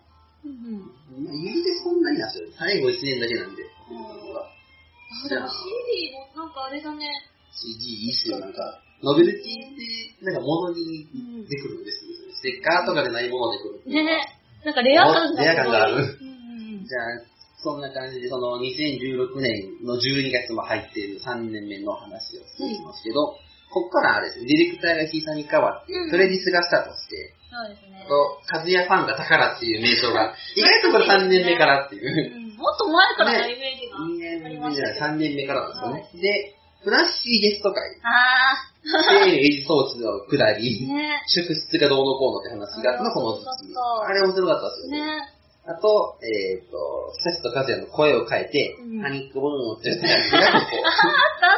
[0.47, 0.87] うんうん。
[1.19, 1.27] う。
[1.27, 2.49] まあ、言うてそんなになんですよ。
[2.55, 3.66] 最後1年だけなんで。
[3.66, 7.11] あ、でも CD もなんかあれだね。
[7.51, 8.62] CD いいっすよ、なんか。
[9.03, 11.11] ノベルティって、なんか物に
[11.49, 12.12] でくるんですよ。
[12.38, 13.90] ステッカーとかでないものでくる。
[13.90, 17.30] ねなんかレア感がレア感があるうんうんじゃあ、
[17.62, 23.37] そんな感じで、その2016年の12月も入っている3年目の話をしていきますけど、
[23.70, 28.07] ここからあれですね、ディレクターが石井さんに代わってうん、トレディスがスタートして、そうですね。
[28.09, 28.14] と、
[28.46, 32.38] カズヤファンが宝っていう名称が、意外とこれ3年目からっていうう。
[32.38, 34.75] んもっと前からのイメージが2年目。
[34.75, 36.23] じゃない、3年目からなんですよね。
[36.23, 40.59] で、フラッシーゲスト会、あ低エイジ装置の下ー。
[40.59, 43.75] り、ね祝日がどうのこうのって話があったのこの時期。
[43.77, 45.01] あれ面白かったですよね。
[45.03, 45.39] ね
[45.70, 50.83] あと、えっ、と、久志と和也の声を変えて、うんパニックブーンって言ってたやつがここ。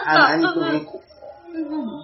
[0.04, 0.76] ああの、パニックブったあった。
[0.76, 1.02] ーンこ。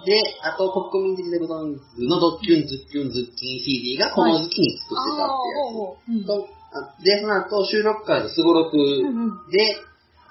[0.05, 5.37] で、あと、国民的でご存知のドッキュン、ズッキュン、ズッキン CD がこの時期に作ってたっ
[6.01, 6.47] てや
[6.97, 7.05] つ。
[7.05, 8.77] で、その後、収録会のすごろく
[9.51, 9.77] で、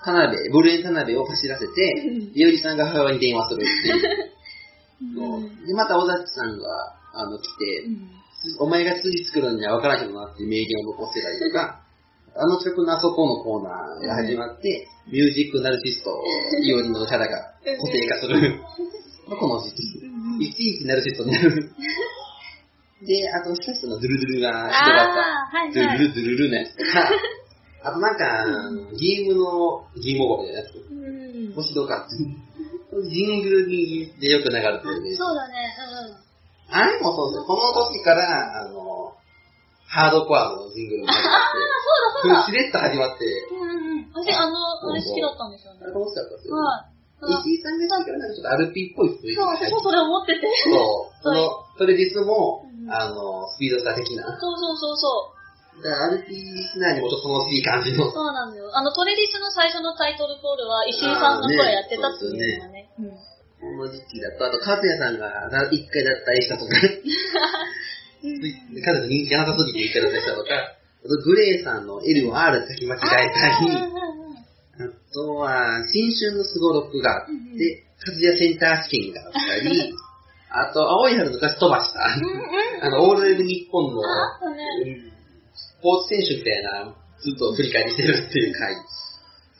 [0.04, 4.24] 田辺、ブルエン田辺を走らせてうん、いおりさんが母親に電話するっていう。
[5.00, 6.64] うんで、また、尾崎さんが、
[7.14, 8.18] あの、来て、うん
[8.58, 11.82] お前が次作るのには分からんけどなって名言を残してたりとか、
[12.34, 16.10] あの曲のあそこのコーナーが始まって、ミュージックナルシスト、
[16.62, 18.60] いおりのキャラが固定化する。
[19.28, 20.04] この時期。
[20.04, 21.72] うんいちいちナルシストになる。
[23.02, 24.92] で、あと、久しぶりのドゥルドゥルがひどかった。
[24.94, 27.10] あーはいドゥはいルルドゥルルのやつとか、
[27.82, 28.46] あとなんか、
[28.96, 30.74] ゲームのゲームオーバーみたいなやつ。
[30.76, 32.16] うんもしどうかって。
[33.10, 35.14] ジングルにでよく流れてるね。
[35.14, 35.54] そうだね。
[35.78, 36.27] うんうん。
[36.70, 37.44] あれもそうですよ。
[37.44, 39.16] この時から、あの、
[39.88, 41.58] ハードコアのジングルが始まって、
[42.22, 44.12] そうだしれっと始まって、うんうんうん。
[44.12, 45.88] 私、あの、あれ好きだったんですよね。
[45.88, 46.98] 楽しかったですよ、はい。
[47.24, 50.44] 石井さんが好きからなんかちょっと RP っぽいスピーそう、私もそれ思ってて。
[50.44, 51.12] そう。
[51.24, 54.28] その、それ実もう、んあの、スピード差的な。
[54.38, 55.34] そうそうそうそ
[55.80, 55.82] う。
[55.82, 56.36] だからリ
[56.68, 58.10] スナーにもちょっと楽しい感じの。
[58.10, 58.68] そうなんだよ。
[58.76, 62.90] あの、トレディスの最初のタイトルコールは石井さんが声やってたっていうのがね。
[62.98, 63.14] うんこ
[63.66, 66.76] の時期だと、あと、和也さんがな一回だったりしたとか、
[68.22, 73.70] 和也さん人気がなさすぎて一回だったりしたとか、あと、グレーさんの L を R で書き間違えたり、
[74.78, 79.94] あとは、新春のすごろくがあって、和也センター試験があったり、
[80.50, 82.04] あと、青い春の昔飛ばした、
[82.86, 84.00] あの、オールウェブ日本の、
[85.54, 88.74] スポーツ選手みたいな、ずっと振り返りしてるっていう回。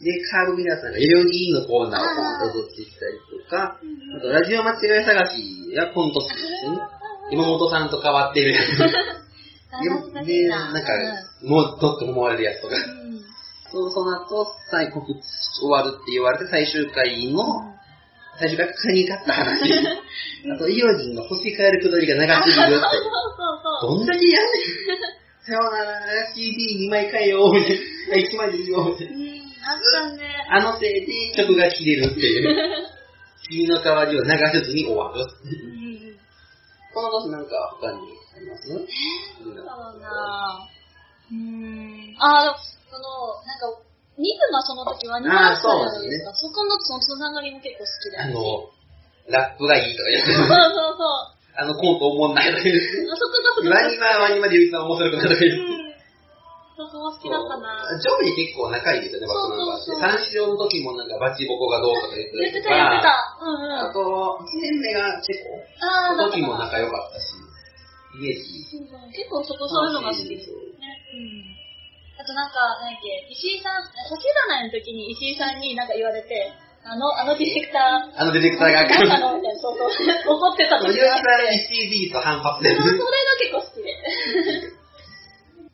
[0.00, 3.18] で、カーブミラーさんが代々木のコーナーを踊ってきたり。
[3.18, 3.78] とか、
[4.16, 6.78] あと、ラジオ間違い探しがコント師ですよね。
[7.30, 10.26] 今本さんと変わってる やつ。
[10.26, 10.80] で、いなんな。
[10.82, 10.88] か、
[11.42, 12.74] もうどっと思われるやつとか。
[12.74, 13.08] うん
[13.70, 15.20] そうその後、最告知
[15.60, 17.44] 終わるって言われて、最終回の、
[18.40, 19.60] 最終回カニ勝った話。
[20.54, 22.72] あと、イオジンの星変えるくだりが長すぎるって。
[23.82, 24.62] どんだけやんねん。
[25.44, 26.00] さよなら、
[26.34, 27.78] CD2 枚買えよ、みたい
[28.22, 28.28] な。
[28.28, 29.12] 1枚でいいよ、みたいな。
[29.12, 30.46] うん、あったね。
[30.50, 32.97] あのせいで曲が切れるっていう。
[33.48, 35.24] 君の代わりを流せずに終わる。
[36.94, 37.98] この年なんか他に
[38.36, 38.68] あります？
[38.68, 38.84] なん
[39.56, 40.68] だろうな
[41.30, 42.16] うーん。
[42.18, 42.56] あ、
[42.88, 43.68] その、なんか、
[44.16, 46.32] ニグマその時はニマスターじゃないですか。
[46.34, 48.28] そこのそのつながりも結構好きだし。
[48.28, 48.40] あの、
[49.28, 50.56] ラップがいいとか言ってそうそう
[50.96, 51.36] そう。
[51.60, 52.80] あのコントおもんないとか言って。
[52.80, 53.70] あそこがすごい。
[53.70, 55.60] ワニマワニマでゆうきさん面白くないとか言って。
[55.60, 55.77] うん。
[56.78, 57.74] そこも好きだったな。
[57.98, 59.98] ジョイ結構仲いいですよね、バックナンバーって。
[59.98, 62.86] 三四郎の時もなんかバチボコがどうとか言って言ってたたりとか。
[62.86, 63.18] 言ってた。
[63.42, 63.82] うんうん。
[63.82, 63.98] あと、
[64.46, 65.58] 1年目がチェコ。
[65.82, 67.34] あの時も仲良かったし、
[68.14, 70.54] イメー結構そこそういうのが好きですね。
[70.54, 71.58] うん。
[72.14, 76.54] あとなんか、なんだっけ、石井さん、星占いの時に石井さんになんか言われて、
[76.86, 79.90] あの、あのディレクター、あのディレクターが、なんなのみたいな、そうそう、
[80.30, 82.70] 怒ってたユ ー時があっザーて、CD と反発で。
[82.70, 83.02] それが
[83.42, 83.90] 結構好きで。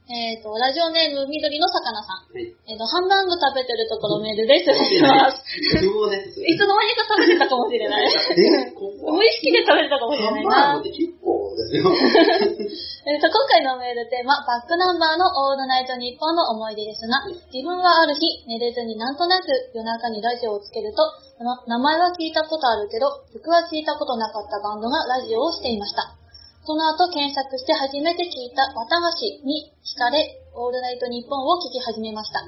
[0.04, 2.28] えっと、ラジオネーム緑の魚さん。
[2.28, 2.44] はい。
[2.68, 5.40] えっ、と、ハンバーグ食べてるところメールで失礼します。
[5.80, 6.44] 不毛です。
[6.44, 8.04] いつの間にか食べてたかもしれない。
[8.04, 10.50] え、ここ無意識で食べてたかもしれハンないな。
[10.76, 11.88] バーグって結構、ですよ。
[13.08, 21.00] えっと、今回のメールテーマ、バックナンバーのオールナイトニッポンの思い出ですが、自分はある日、寝れずになんとなく夜中にラジオをつけると、
[21.40, 26.23] な名前は聞いたことあるけど、曲は聞いたことなかったバンドがラジオをしていました。
[26.64, 32.40] その後検索して初めて聞いた綿菓子に惹かれ、オールナイトニッポンを聞き始めました。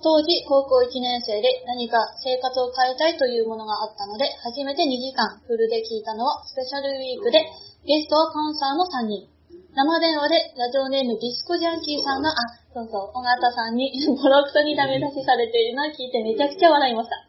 [0.00, 7.44] 当時、高校1年生で何か生活を変えたいというものがあったので、初めて2時間フルで聞いたのはスペシャルウィークで、
[7.84, 9.28] ゲストはパンサーの3人。
[9.76, 12.34] 生電話でラジオネームディスコジャンキーさんが、あ、
[12.72, 17.20] そうそう、尾形さんにボロクソにダメ出しされているのを聞いてめちゃくちゃ笑いました。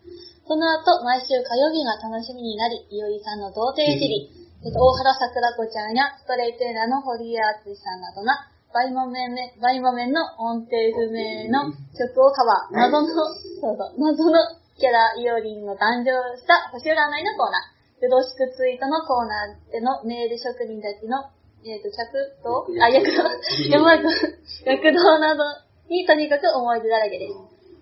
[0.48, 14.38] その後、毎週火曜日が楽しみになり、いおりさんの童貞いじり、えっと、大原桜子ちゃんやストレイテーラーの堀江敦さんなどが、バイモメンめ、バイモメンの音程不明の曲をカバー、謎の、そうそう、謎の
[14.78, 21.26] キャライオリンの誕生した星占いのコーナー、よろしくツイートのコーナーでのメール職人たちの、
[21.66, 22.14] えっ、と、客
[22.46, 23.26] と、あ、躍動、
[23.66, 25.42] やばい、躍動など
[25.90, 27.34] にとにかく思い出だらけです。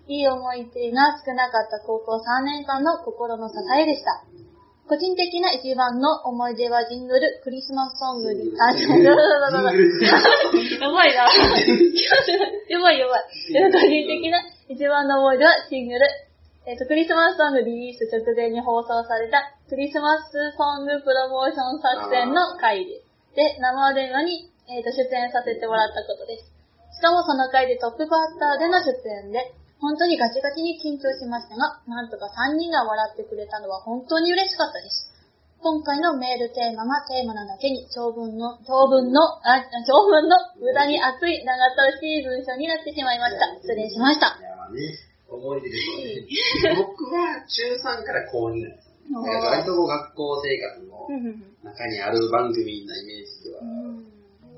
[0.08, 4.24] いい思い出が少なかった高校3年間の心の支えでした。
[4.90, 9.70] 個人的な一番の思い出はジングル、クリスマスソングに、あ、そうそうそうそう
[10.82, 11.30] やばいな。
[12.66, 13.22] やばいやばい。
[13.54, 16.02] えっと個人的な一番の思い出はシングル。
[16.66, 23.06] えっ、と、クリスマスソングリリース直前に放送されたクリスマスソングプロモーション作戦の回です。
[23.36, 26.50] で、生電話に、えっと出演させてもらったことです。
[26.98, 35.08] しかもその回でトップバッターでの出演で、本当にガチガチに緊張しましたが、なんとか3人が笑ってくれたのは本当に嬉しかったです。
[35.60, 43.44] 今回のメールテーマがテーマなだけに長文の、長文の、あ、長文の無駄に熱い長ったしい文章になってしまいました。
[43.60, 44.36] 失礼しました。
[44.40, 44.80] いや、まあね、
[45.28, 46.80] 思い出ですよね。
[46.80, 49.20] 僕は中3から高2なんですよ。
[49.20, 51.08] だから割と学校生活の
[51.64, 53.60] 中にある番組なイメージでは、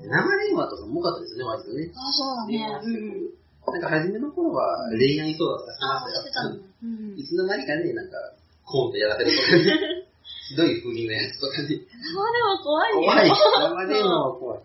[0.03, 1.91] 生電話とかも多かったですよね、割とね。
[1.95, 3.42] あ、そうだね。
[3.71, 6.55] なんか初めの頃は恋愛相談とかしてまあ、してしたたよ。
[6.55, 6.59] の。
[6.83, 8.17] うんいつの間にかね、なんか
[8.65, 10.07] コントやらせるとかね、
[10.49, 11.67] ひどい不倫のやつとかね。
[11.69, 13.07] 生でも怖いね。
[13.07, 13.29] 怖い。
[13.29, 14.59] 生電話は怖い。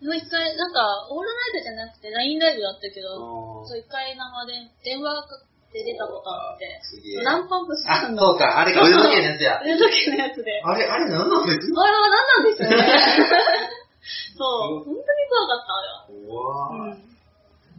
[0.00, 4.52] でも一回、なんか、オールナイトじゃなくて LINE ライブやったけど、あーそう一回生で
[4.84, 5.26] 電話
[5.74, 7.24] で出たことあって、すげえ。
[7.24, 9.60] ランパンプスあ、さんのそうか、あれか、腕時計のやつや。
[9.60, 10.62] 腕時計のやつで。
[10.62, 12.76] あれ、あれ何なんですあれは何なんでしょうね？
[14.38, 16.94] そう、本当に怖かった、あれ怖は。
[16.94, 16.98] ー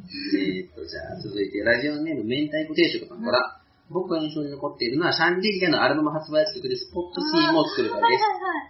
[0.10, 8.24] えーっと、じゃあ続いて、ラジオネーム明太子定食さんから、僕が印象に残っているのは、シャンデリアのアルバム発売曲でスポットシーンを作るからです。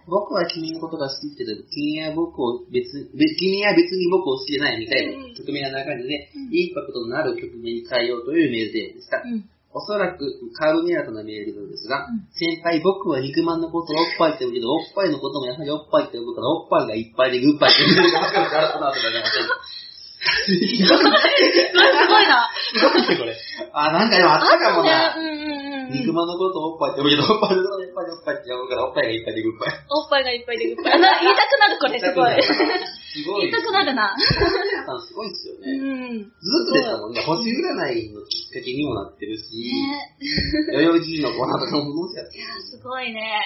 [0.08, 9.22] 僕は君のことが好きって君は僕を別、別君は別に僕を好きじゃないみたいうんな曲名の中で、うんインパクトのある曲名に変えようというメールテーマでした。
[9.22, 9.44] うん。
[9.72, 10.18] おそらく
[10.58, 19.44] カーブミラーとのメールなんですが、うん先輩僕は肉まんのことをおっぱいって呼ぶけど、おっぱいのこともやはりおっぱいって呼ぶから、おっぱいがいっぱいでグッバイって言うのが分から、この後が出ません。
[20.20, 20.52] す
[20.86, 22.50] ごいな。
[22.72, 23.36] すごいね、これ？
[23.72, 25.16] あ、なんかでもあったかもな。
[25.16, 25.92] うんうんうんうん。
[25.92, 29.72] 肉まんのことをおっぱいって呼ぶけど、おっぱいのこともやっぱりおっぱいって呼ぶから、おっぱいがいっぱいでグッバイ。
[29.90, 31.00] おっぱいがいっぱいでグッバイ。
[31.00, 32.42] な言いたくなる、 これ、すごい。
[32.42, 33.48] すごい。
[33.48, 34.14] 言いたくなるな。
[34.20, 35.72] すごいですようね。
[36.20, 36.20] ん。
[36.20, 37.22] ずっとですもんね。
[37.24, 37.56] 星占
[37.96, 43.40] いのきっかけにもなってるし、ね代々木のコーナーとかもやってるすごいね。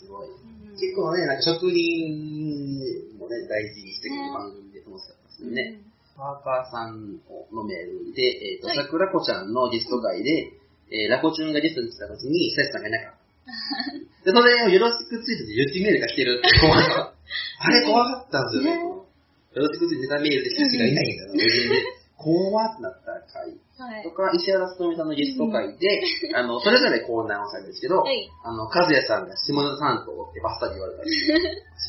[0.00, 0.28] すごい。
[0.28, 2.80] うん結構ね、なんか職人
[3.20, 5.14] もね、大事にしてくれる番組で楽しか
[5.50, 5.82] ね。
[6.16, 7.18] パーカーさん
[7.50, 10.52] のメールで、えっ、と、はい桜子ちゃんのゲスト会で、
[10.92, 13.22] えーラコチュンがゲストに来た時に、久志さんがいなかった。
[14.30, 17.10] で、それをよろしくついてて、予知メールが来てるって怖いの。
[17.58, 18.76] あれ怖かったんですよね。
[18.76, 22.02] ねよろしくついてたメールで久志がいないんだよ、 無人で。
[22.16, 23.50] 怖ってなった回。
[23.50, 24.12] はいと。
[24.12, 26.02] か、石原さとみさんのゲスト会で、
[26.36, 31.38] あの、それぞれコーナーをされるんですけど、はいあの、和也さんが下ネタ担当ってバッサリ言われたんですよ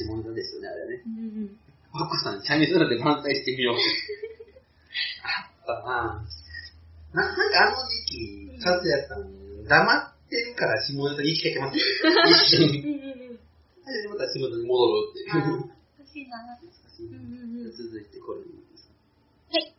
[0.10, 1.04] 下ネタですよね、あれね。
[1.06, 1.63] うん
[1.94, 3.76] うん奥さん、チャミスラで満載してみよう。
[5.22, 6.34] あったなぁ。
[7.14, 9.30] な、なんかあの時期、和也さん、
[9.68, 11.86] 黙ってるから下ネタに生きてきますよ。
[12.26, 12.66] 一瞬。
[12.66, 13.38] うんうんうん。
[13.38, 15.70] で、また下ネタに戻るってあーいう。
[16.00, 16.42] 欲しいな。
[16.42, 17.72] うんうんうん。
[17.72, 18.90] 続いてこれです。
[19.54, 19.70] はい。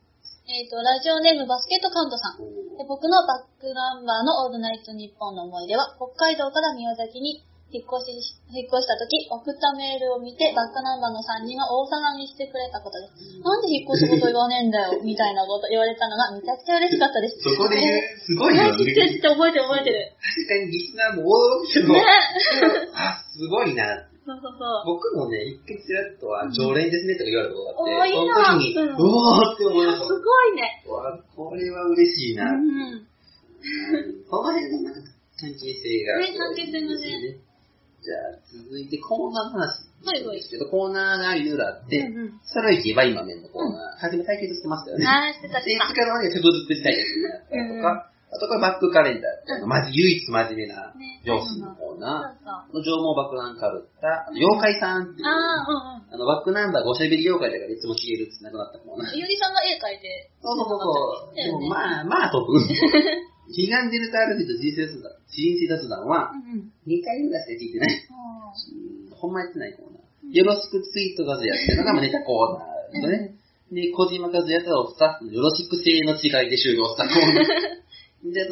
[0.47, 2.39] えっ、と、ラジオネームバスケットカウントさん。
[2.39, 7.43] おで僕のバックナンバーのオールナイトニッポンの思い出は、北海道から宮崎に
[7.73, 13.43] 引っ越し、引っ越した時、送ったメールを見て、バックナンバーの3人が大騒ぎしてくれたことです。
[13.43, 17.41] なんで引っ越すこと言わねえんだよ、 みたいなこと言われたのがめちゃくちゃ嬉しかったです。
[17.43, 20.13] そこで言う、すごいよね、知っててる覚えてる覚えてる。
[20.15, 22.05] 確かにリスナーも驚くけど、ね
[22.95, 24.07] あ、すごいな。
[24.25, 24.97] そうそうそう。
[24.97, 30.15] 僕もね、一回ちらっとは常連ですねとか言われたことがあって、おーいいなその時に、うんうわーって思いましすた。
[30.15, 30.85] ごいね。
[30.87, 32.45] うわこれは嬉しいな。
[32.47, 33.07] うん。
[34.31, 34.95] その辺の
[35.37, 36.19] 関係性が。
[36.21, 37.37] ね関係性がね
[38.05, 39.89] じゃあ、続いてコーナーの話。
[40.05, 40.37] はいはい。
[40.37, 42.41] ですけど、コーナーがいろいろあって、うんうん。
[42.45, 45.07] それを行けば今面のコーナー、初め対決してましたよね。
[45.09, 45.89] あー、してたで、してた。
[45.89, 52.35] つかの間に食作り対決になったりとか、あとこれバックカレンダーまず唯一真面目なね上司のコーナ。
[52.43, 59.17] ー、上毛爆弾かぶった、妖怪さんっていう、あの、バックナンバーごしゃべり妖怪だからいつも消えるってなくなったコーナー。
[59.17, 61.35] ゆりさんが絵描いて、そうそうそう。
[61.37, 62.43] でもねまあ、まあ得。
[63.49, 66.73] 悲願デルタ RP と人生雑談、人生雑談はうんうん。
[66.87, 68.09] 2回ぐらいしか聞いてない。
[69.13, 70.33] ほんまやってないコーナー。
[70.33, 73.35] よろしくツイート画像やってるのがまあネタコーナーですね。
[73.73, 78.33] で、小島和也とスタッフのよろしく性の違いで終了したコーナー。
[78.33, 78.49] で、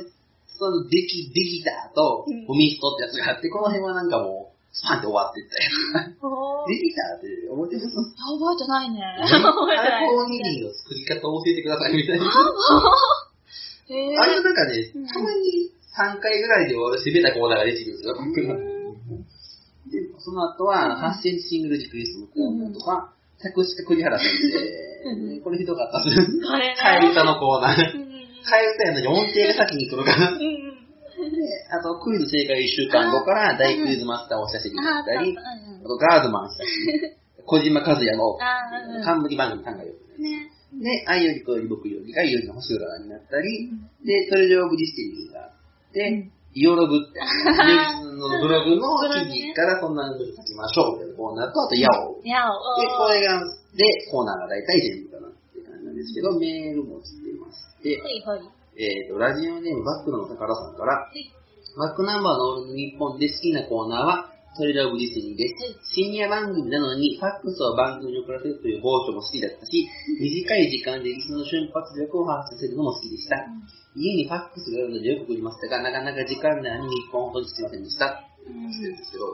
[0.47, 6.67] そのでき、できたとうん、ゴミストってやつがあって、この辺はなんかもう、スパンって終わってったよ。
[6.67, 9.01] でき たって思ってます覚えてないね。
[9.21, 10.01] 覚えてない。
[10.01, 12.25] アルコーニリーの作り方を教えてくださいみたいな。
[13.89, 18.17] あれなんかねうん、たまに3回ぐらいで終わるしべたコーナーができるんですよ。
[19.93, 24.25] で、その後は、8センチシングルジクリスのコーナーとか、作詞家栗原先
[25.05, 25.41] うん生。
[25.43, 26.17] これひどかったです。
[26.17, 27.77] 替え歌のコーナー。
[27.77, 30.31] 替え歌やのに音程が先に来るから。
[30.31, 35.41] あと、クイズ正解1週間後から大クイズマスターを写真にあー、なったり、あ
[35.85, 36.71] あとガードマンしたし、
[37.45, 38.39] 小島和也の
[39.05, 39.97] 冠番組考えよう。
[40.17, 40.23] うん。
[40.23, 40.51] ね。
[40.81, 43.71] で、愛より子より僕よりがいよりの星占いになったり、
[44.05, 48.93] で、トレジョー・オブ・ディスティニーがあって、うんイオログって、のブログの
[49.33, 52.21] 記事 からこんなの書きましょうみたいなコーナーと、あと、ヤオ。
[52.21, 52.61] で、やお。
[52.61, 53.41] これが、
[53.73, 58.51] で、コーナーが大体全部かなって感じなんですけど、メールも来ていまして、はいはい。
[58.77, 61.33] えっ、と、ラジオネームバックの宝さんから、い
[61.79, 65.49] バックナンバーの日本で好きなコーナーは、トレジャー・オブ・ディスティニーで
[65.81, 69.89] 深夜番組なのに、ファックスを番組に送らせるという暴挙も好きだったし、
[70.21, 73.49] 短い時間でリスの瞬発力を発揮させるのも好きでした。
[73.97, 78.29] 家にファックスがあるのでよく送りましたが、なかなか時間内に日本ほどつきませんでした。
[78.45, 79.25] うんしてるんですけど、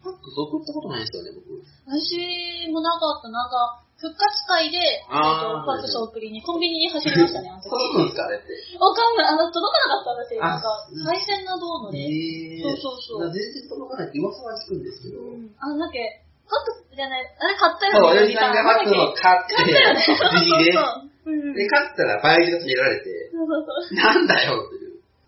[0.00, 1.60] ファックス送ったことないんですよね、僕。
[1.84, 7.72] 私もなかった、なんか、復活会で、えっと、ファックス送りにコンビニに走りましたね、あの時。
[7.72, 8.52] 届くんですか、あれって。
[8.76, 9.32] わかんない。
[9.32, 10.36] あの、届かなかった私。
[10.36, 10.68] あなんか、
[11.08, 12.04] 配線がどうので。
[12.04, 15.24] へそうそうそう全然届かないって今更聞くんですけど。
[15.24, 15.48] うん。
[15.56, 18.28] あの、なんか、ファックスじゃない、あれ買ったそう、よね。
[18.28, 19.96] おじさんがファックスを買って、自費で。
[20.04, 21.32] そうそうそう。
[21.32, 21.56] うん。
[21.56, 23.96] で、勝ったら倍率が決められて、そうそうそう。
[23.96, 24.83] なんだよって。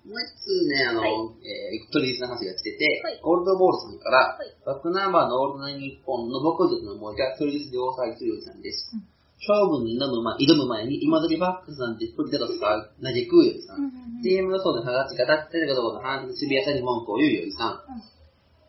[0.06, 1.10] もう一つね、あの、はい
[1.42, 8.90] えー、トリーズの話が来てて、はいゴールドボールさんから、はいバックナンバーのオールナイトニッポンの僕族の思いがトリーズで大騒ぎするおじさんです。
[8.94, 13.92] うん勝負に挑む前挑む前に、今時バックスなんて一人だとさ、嘆くよりさん。
[14.24, 17.92] CM 予想でハガチが立ってるかどうかの話の渋谷さんに文句を言うよりさん。
[17.92, 18.15] うん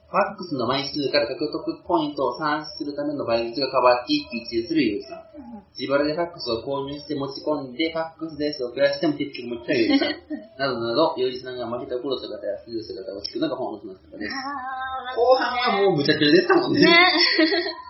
[0.07, 5.67] ファックスの枚数から獲得ポイントを算出するための倍率が変わって一喜一憂するよりさん。
[5.75, 10.15] 自腹でファックスを購入して持ち込んで、ファックスですを増やしても結局持っちゃうよりさん。
[10.55, 14.31] などなど、よりさんが負けた頃姿やする姿を聞くのが本の姿です。
[14.31, 16.87] あー後半はもう無茶苦茶でしたもんね。
[16.87, 16.87] ね。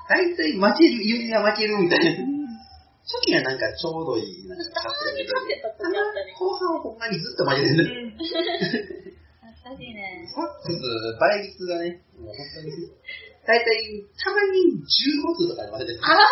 [0.09, 2.17] 大体負ける、よりが負けるみたいな。
[3.05, 6.33] 初期はなんかちょうどいい、なんかたまに勝ってた時あったね。
[6.33, 9.06] 後半はほんまにずっと負けてる。
[9.67, 9.75] うん。
[9.75, 10.23] 懐かしいね。
[10.31, 12.71] ファックス、倍率がね、 もう本当に、
[13.43, 16.23] 大体、たまに15通とかにまで出てあら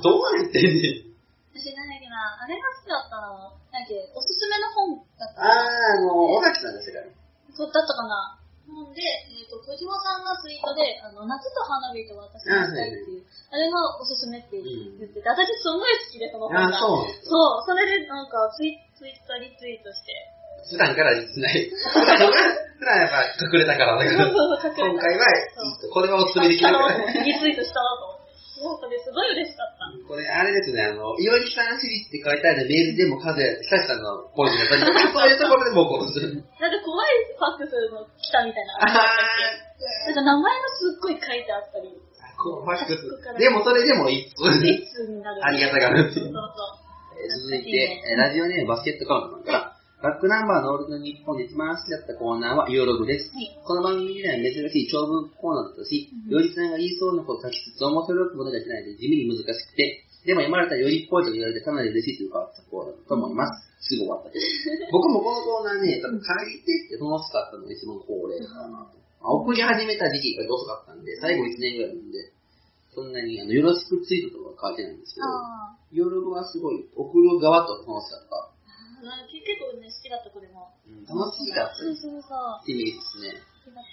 [0.00, 1.12] どうなってんねん。
[1.52, 3.56] 私なんだっけな、あれが好きだったの。
[3.72, 5.96] なんだっけ、おすすめの本だったあー、かな。
[5.96, 7.16] あの、尾崎さんですからね。
[7.52, 8.38] そうだったかな。
[8.72, 16.66] 本で、えっ、と、小島さんがツイートで、あの、夏と花火と私がしたいっていう、あれがおすすめって言ってて、私すごい好きで、その本が。
[16.66, 17.06] あー、そう。
[17.22, 20.12] そう、それでなんかツイツイッターリツイートして。
[20.70, 21.70] 普段から実ない。
[21.70, 24.26] 普段やっぱ隠れたからだから。
[24.26, 25.26] そうそう、今回は、
[25.92, 27.22] これはおすすめできなかった。
[27.22, 28.22] リツイートしたなと思って。
[28.62, 29.90] なんかね、すごい嬉しかった。
[30.06, 36.30] これ、あれですね、あの、いおりさんシリって書いてあるメールでも数や、久志さんのポイントだったりそういうところでもこうする。
[36.30, 39.02] なんか怖いファックスの来たみたいなのあったっ
[40.06, 43.38] けなんか名前がすっごい書いてあったり、ファックス。
[43.38, 44.26] でもそれでもいい。
[44.26, 45.42] いつになる。
[45.42, 53.30] ありがたがるそう続いて、えーラジオネームバスケットカウントさんから、バックナンバーのオールの日本で一番好きだったコーナーはユーログです。
[53.30, 53.54] はい。
[53.62, 63.62] この番組では珍しい長文コーナーだったし、うんよりさんが言いそうなことを書きつつ面白くものができないで地味に難しくて、でも読まれたらよりっぽいと言われてかなり嬉しいという変わ ったコーナーだと思います。
[63.78, 64.44] すぐ終わったけど。
[64.90, 68.98] 僕もこのコーナーね、多分書いてって楽しかったのが一番恒例かなと。
[69.22, 72.18] まあ送り始めた時期が遅かったんで、最後1年ぐらいなんで、
[72.90, 78.51] そんなにあのよろしくツイートとか書いてないんですけど、あ夜はすごい送る側と楽しかった。
[79.10, 80.70] あ、結構ね、好きだった、これも。
[80.86, 81.94] うん楽しかったそう。
[81.96, 82.62] そうそう。
[82.62, 83.42] ってイメージですね。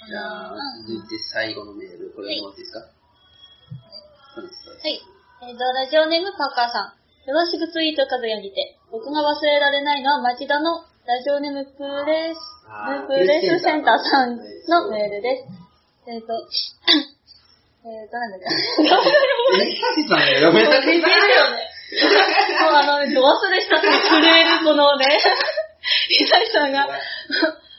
[0.10, 2.90] じゃあ続いて最後のメール、これ読んでもらっていいですか？
[4.40, 5.02] はい。
[5.50, 7.00] えっ、と、ラジオネームパーカーさん。
[7.30, 8.78] よろしくツイートかずやにて。
[8.92, 12.40] 僕が忘れられないのは町田のラジオネームプレス、
[13.08, 16.10] プレスセンターさんのメールです。
[16.10, 16.34] えっ、と、
[17.86, 18.46] えっと、なんだっけ。
[18.50, 21.06] え、ひさしさんが読めなく似てるよ
[21.56, 21.62] ね。
[21.90, 25.06] もうあの、ど忘れしたって震えるこのね、
[26.10, 26.86] ひさしさんが、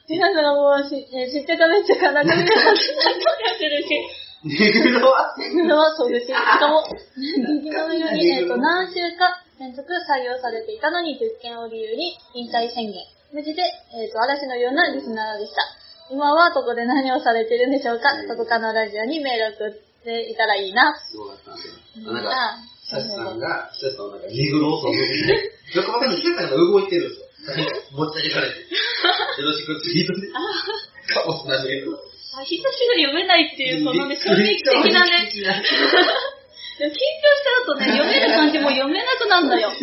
[0.09, 2.47] ひさしさんがもうし、えー知ってためっちゃかなくなってっ
[3.59, 3.89] てるし、
[4.43, 6.83] ネグロはそれはそうですし、しかも、
[7.17, 12.95] 右のように、えっ、と、何週か連続採用されていたのに、10件を理由に引退宣言。
[13.33, 13.63] 無事で、
[13.95, 15.63] えっ、と、嵐のようなリスナーでした？
[16.11, 18.11] 今はどこで何をされてるんでしょうか？
[18.27, 20.97] どこかのラジオにメール送っていたらいいな。
[21.13, 21.69] そうだったんです
[22.01, 22.13] よ。
[22.13, 22.31] なんか、
[22.93, 24.99] あひさしさんが、ひさしさんをなんかネグロをそうで、
[25.75, 26.21] よくわかんない。
[26.21, 27.27] ひさしさんが動いてるんですよ。
[27.97, 28.61] 持ち上げられて。
[28.61, 28.67] よ
[29.47, 30.29] ろしくツイートで。
[30.29, 31.99] かもしれないけど。
[32.39, 35.31] あ、ひさしが読めないっていう、このね、衝撃的なね。
[35.31, 39.71] 緊張しちゃうとね、読める漢字も読めなくなるのよ。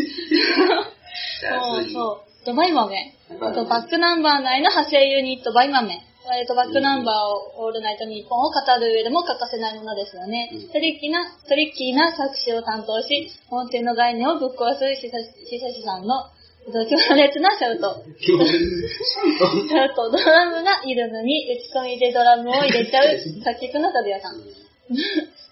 [1.39, 2.45] そうそう。
[2.45, 3.43] と、バイマメン。
[3.43, 6.06] あと、バックナンバー内の派生ユニット、バイマメン。
[6.35, 10.69] えっと、バックナンバーを、オールナイトニッポンを語る上でも欠かせないものですよねうん。
[10.69, 16.27] トリッキーな、トリッキーな作詞を担当し、音程の概念をぶっ壊すしさしさしさんの、
[16.67, 18.03] えっと強烈なシャウト。
[18.19, 24.35] シャウト、ドラムがいるのに、打ち込みでドラムを入れちゃう 作曲の角屋さん。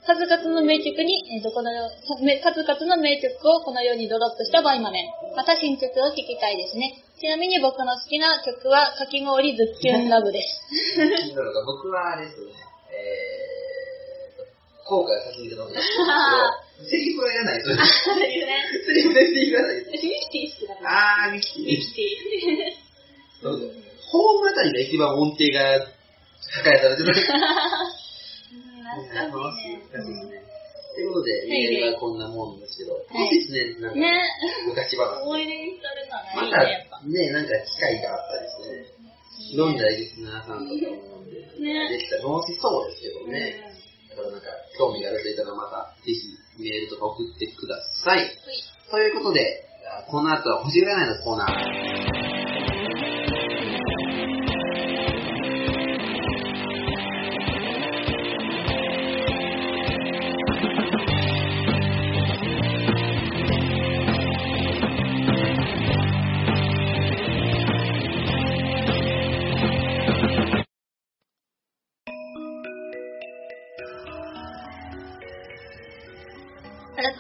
[0.06, 5.36] 数々の名曲に、えーとこの数々の名曲をこのようにドロップしたバイマメン。
[5.36, 7.05] また新曲を聴きたいですね。
[7.20, 10.62] ちなみに僕の好きな曲は、かき氷ズッキュンラブです。
[11.66, 12.52] 僕はあれですね、
[12.92, 17.84] えー、後悔させていただきますけど、セリフはいらないですよね。
[18.04, 18.60] そうですね。
[18.86, 19.92] セリフ全然いらないです。
[19.92, 20.92] ミキティ好きだから。
[21.26, 21.64] あー、ミキティ。
[21.64, 22.16] ミキティ。
[23.42, 23.72] そうそう
[24.12, 24.42] ホー。
[24.42, 25.80] ムあたりが一番音程が
[26.64, 27.14] 抱えされてる。
[27.14, 27.32] 懐
[29.44, 29.80] かしい
[30.30, 30.45] ね。
[30.96, 34.16] ということで、メールがこんなもんですけど、い欲しいですね、なんか、ね
[34.72, 35.28] 昔話。
[35.28, 37.00] 思い出にされたまらいいね、やっぱ。
[37.00, 38.96] たね、なんか機会があったりしてね、
[39.60, 43.60] 飲んだリスナーさんとかも飲んで、ねできたら楽しそうですけどね。
[44.08, 44.48] だからなんか、
[44.80, 46.32] 興味がある人いたらまた、ぜひ
[46.64, 48.32] メールとか送ってください。
[48.90, 49.68] ということで、
[50.08, 52.45] この後は星占いのコーナー。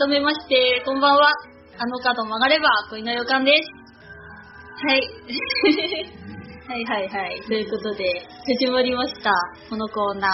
[0.05, 1.33] 改めまして、こんばんは。
[1.79, 3.69] あの角曲がれば恋の予感です。
[4.85, 5.01] はい。
[6.69, 7.41] はいはいはい。
[7.41, 8.21] ということで、
[8.59, 9.31] 始まりました。
[9.67, 10.31] このコーナー。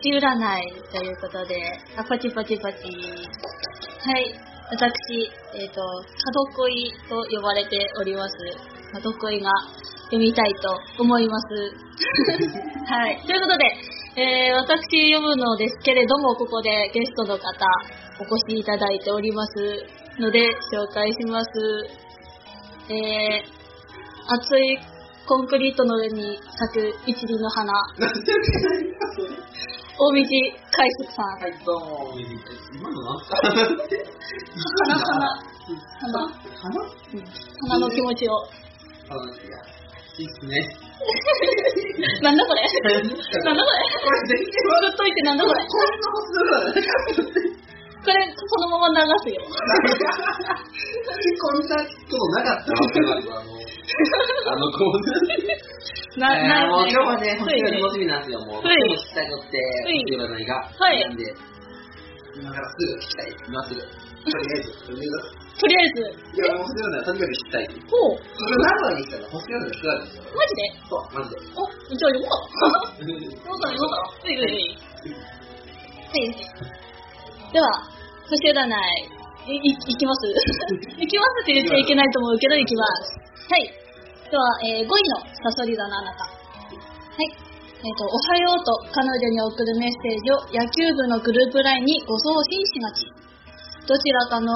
[0.00, 1.56] 星占いということで、
[1.96, 2.84] あ、パチパチパチ。
[2.84, 4.40] はい。
[4.70, 5.82] 私、えっ、と、
[6.24, 8.36] 角恋と呼ばれております。
[8.92, 9.50] 角恋が
[10.04, 11.74] 読みたいと思います。
[12.86, 13.20] はい。
[13.26, 13.64] ということで、
[14.18, 17.44] えー、私読むのですけれども、ここでゲストの方、
[18.18, 19.86] お越しいただいております
[20.18, 20.40] ので、
[20.74, 21.50] 紹介します。
[22.90, 23.58] えー、
[24.26, 24.76] 熱い
[25.24, 27.72] コンクリートの上に咲く一輪の花、
[30.00, 30.26] 大道海
[30.98, 31.26] 賊さん。
[31.38, 33.36] はい、どうも、今のか。
[33.46, 35.30] 花、花、
[36.00, 36.26] 花、
[36.58, 36.80] 花
[37.12, 37.24] うん
[37.68, 38.32] 花の気持ちを。
[39.08, 39.77] 花いや、
[40.18, 40.58] いいっすね。
[42.22, 42.66] なんだこれこ
[43.46, 43.78] なんだこれ
[44.18, 44.50] れ全然ず
[44.90, 46.22] っといてなんだこれこんなこと
[47.98, 49.42] これ、そのまま流すよ。
[49.42, 49.52] こん
[51.68, 52.74] なことなかったあ
[53.44, 53.52] の、
[54.46, 54.92] あのコー
[56.16, 56.18] ナー。
[56.18, 58.62] な、えーもう今日はね、つ本当に楽しみなんですよ、もう。
[58.64, 60.54] はいでも聞きたいのって、はい星占いが。
[60.78, 61.34] はいなんで、
[62.34, 63.34] 今からすぐ聞きたい。
[63.46, 63.80] 今すぐ。
[63.80, 63.92] とり
[64.54, 65.04] あえず、とりあえ
[65.58, 66.38] とりあえず、ず。
[66.38, 67.66] いや、星占いはとにかく聞きたい。
[67.90, 70.22] ほう、それ何番にしたら星占いが聞かれるんですよ。
[70.30, 70.62] マジで？
[70.86, 71.42] そう、マジで。
[71.58, 72.46] お、じゃあ読もう。
[72.46, 73.10] 読
[73.42, 74.78] もうかな、読もうかいはいはい。
[76.08, 76.30] はい。
[77.50, 77.66] では、
[78.30, 80.30] 星占い、い、い、いきます？
[80.94, 83.50] いきますって言っちゃいけないと思うけど、いきます。
[83.50, 83.66] はい。
[84.30, 84.94] では、えー、5位の
[85.42, 86.24] サソリ座のあなた。
[86.24, 86.30] は
[87.18, 87.34] い。
[87.78, 93.06] えっ、と、おはようと彼女に送るメッセージを野球部のグループ LINE にご送信しがち。
[93.86, 94.52] どちらかの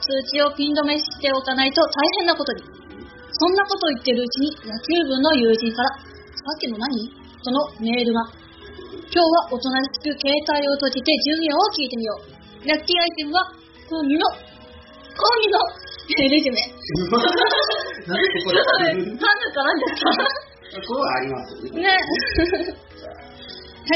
[0.00, 1.88] 通知をピン止めしておかないと大
[2.18, 2.62] 変なことに。
[2.64, 2.70] そ
[3.50, 5.96] んなこと言ってるうちに野球部の友人から、さ
[6.56, 7.10] っきの何？
[7.42, 8.22] とのメールが。
[9.10, 12.22] 今日はおとなしく携帯を閉じて授業を聞いてみよう。
[12.68, 13.50] ラッキーアイテムは、
[13.90, 14.36] 講義の、講
[15.44, 15.58] 義の、
[16.18, 16.56] えーレジュメ。
[18.06, 18.56] なんでここで？
[18.88, 19.24] ハンドか
[19.62, 20.04] らんじゃった。
[20.80, 21.82] ここはありますよね。
[21.82, 21.88] ね。
[21.90, 21.96] は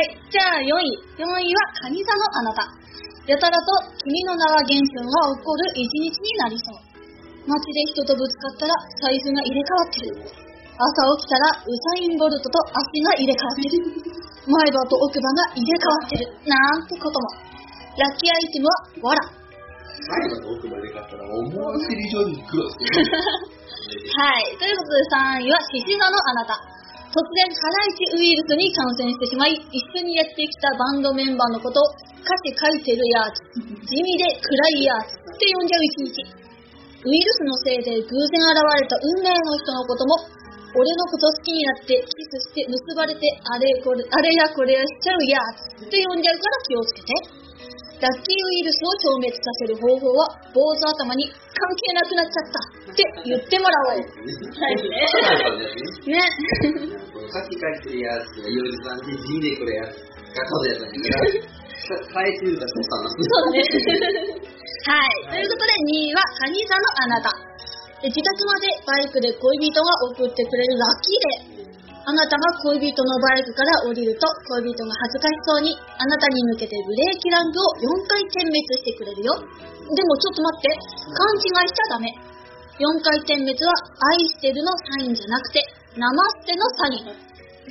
[0.02, 0.18] い。
[0.30, 0.68] じゃあ4位。
[1.18, 2.68] 4位は、カニ座のあなた。
[3.28, 6.80] やたらと、君の名は現象が起こる一日になりそう。
[7.44, 8.72] 街で人とぶつかったら、
[9.04, 10.48] 財布が入れ替わってる。
[10.80, 13.84] 朝起きたら、ウサイン・ボルトと足が入れ替わってる。
[14.48, 16.24] 前歯と奥歯が入れ替わってる。
[16.48, 17.28] なんてことも。
[18.00, 19.20] ラッキーアイテムは、わら。
[19.20, 23.12] 前歯と奥歯で買ったら、思わせる以上に黒ですよ。
[24.24, 24.56] はい。
[24.56, 26.77] ということで3位は、獅子座のあなた。
[27.08, 31.80] 突然、腹一ウイルスに感染してしまい、一緒にやってきたバンドメンバーのこと
[32.20, 36.48] 歌詞書いてるや、地味で暗いやつって呼んじゃう一日。
[37.00, 40.20] ウイルスのせいで偶然現れた運命の人のことも、
[40.76, 45.40] 俺のこと好きになってキスして結ばれてあれこれあれやこれやしちゃうや
[45.80, 47.47] つって呼んじゃうから気をつけて。
[47.98, 53.98] ラッキーウイルスを消滅させる方法は、坊主頭に関係なくなっちゃったって言ってもらおう。
[53.98, 55.02] はいね。
[56.06, 56.22] ね。
[56.22, 62.86] さっき書いてるやつが、ヨルさんで地味でこれややったんだから、変えてみるか、そう
[63.50, 63.66] ね。
[64.86, 65.34] はい。
[65.34, 67.34] ということで、2位は、カニ座のあなた。
[67.98, 71.57] え自宅までバイクで恋人が送ってくれるラッキーデー。
[72.08, 74.24] あなたが恋人のバイクから降りると、
[74.56, 79.36] 恋人が恥ずかしそうに、あなたに向けてブレーキランプを4回点滅してくれるよ。
[79.36, 80.72] でもちょっと待って、
[81.12, 82.08] 勘違いしちゃダメ。
[82.80, 83.76] 4回点滅は
[84.08, 85.60] 愛してるのサインじゃなくて、
[86.00, 87.12] ナマステのサイン。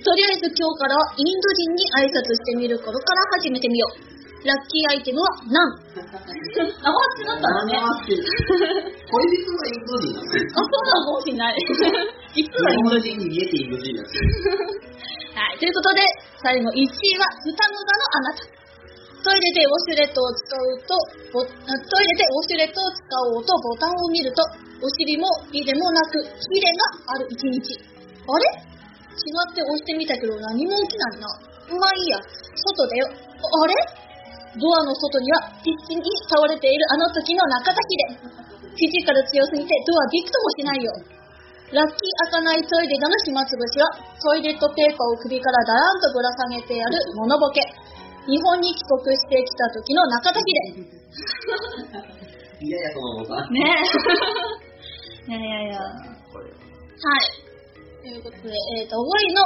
[0.05, 4.16] とりあえず今日からはインド人に挨拶してみる頃から始めてみよう。
[4.45, 7.73] ラッキーアイテムはナだったのね。
[7.73, 7.81] 生
[8.77, 11.57] インド人なんですあ、そうなのかもしんない。
[12.35, 13.17] 実はインド人。
[13.17, 14.21] 人に見えてインド人なんですよ。
[15.37, 16.01] はい、ということで、
[16.41, 16.85] 最後1位
[17.17, 18.45] は双子座のあなた。
[19.25, 20.93] トイレでウォシュレットを使うと、
[21.33, 23.01] ボトイレでウォシュレットを使
[23.33, 24.39] おうとボタンを見ると、
[24.79, 27.57] お尻も胃でもなく、ヒレがある一日。
[28.23, 28.45] あれ？
[29.17, 31.27] 違って押してみたけど何も起きないな。
[31.73, 33.09] まあいいや、外だよ。
[33.09, 34.06] あれ？
[34.57, 38.37] ドアの外には必死に倒れているあの時の中田秀。
[38.77, 40.93] フィジカル強すぎてドアびくともしないよ。
[41.73, 43.89] ラッキー開かないトイレでの暇つぶしは、
[44.23, 47.59] トイレットペーパーを首からだらんとぶら下げてやるモノボケ。
[48.27, 50.45] 日本に帰国してきた時の中田秀。
[52.59, 53.35] いやいや、そのさ。
[53.51, 53.59] ね
[55.27, 55.33] え。
[55.35, 55.79] いやいやいや。
[55.81, 57.37] はい。
[58.01, 59.43] ということで、えっ、と、5位の、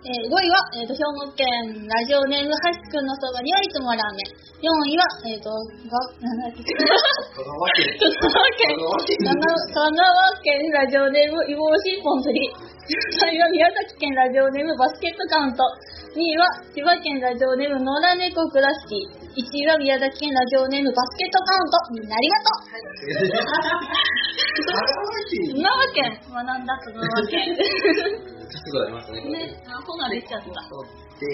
[0.00, 1.44] えー5位は、えっ、と、兵庫県
[1.84, 4.32] ラジオネームはしくんのそばにはいつもラーメン。
[4.64, 6.64] 4位は、えっ、と、が、なんだっけ。
[6.64, 7.84] 香川県。
[8.00, 12.48] 香川県香川県ラジオネーム、いぼしポン釣り。
[12.48, 15.60] 3位は宮崎県ラジオネーム、バスケットカウント。
[16.16, 19.19] 2位は千葉県ラジオネーム、野良猫クラシティ。
[19.30, 21.78] 1位は宮崎県ラジオネーム、バスケットカウント。
[21.94, 22.74] みんなありがとう。
[26.34, 27.54] 学んだ香川県。
[28.50, 29.22] すごいありますね。
[29.30, 29.54] ね、
[30.26, 30.50] ちゃった。
[30.50, 30.82] は
[31.22, 31.30] で、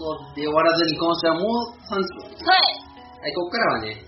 [0.00, 2.08] ここで終わらずに今週はもう3つ。
[2.56, 2.80] い。
[3.20, 4.00] はい、ここからはね、はい。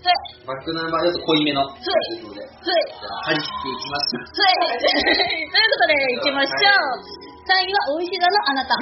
[0.45, 1.61] バックナンバーちょっと濃いめの。
[1.61, 1.81] いで
[2.17, 2.81] すので、じはい。
[3.05, 4.17] ゃあ、張り切っていきます。
[4.17, 4.57] はい。
[4.57, 4.97] という
[5.45, 7.05] ことで、行きましょう。
[7.45, 8.73] 3位は、おいし座のあなた。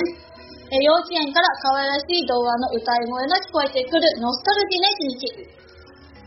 [0.71, 5.65] え幼稚園から可愛らしい童話の歌い声が聞こえてくるノスタルジーな一日。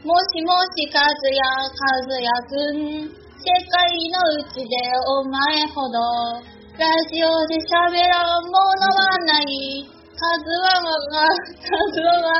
[0.06, 1.42] もしもし、かずや、
[1.74, 3.10] かずやくん。
[3.10, 3.82] 世界
[4.14, 4.78] のうちで
[5.10, 5.98] お前ほど、
[6.78, 9.82] ラジオで喋らんものはない。
[10.14, 10.94] カズワが、
[11.58, 12.30] カズワが、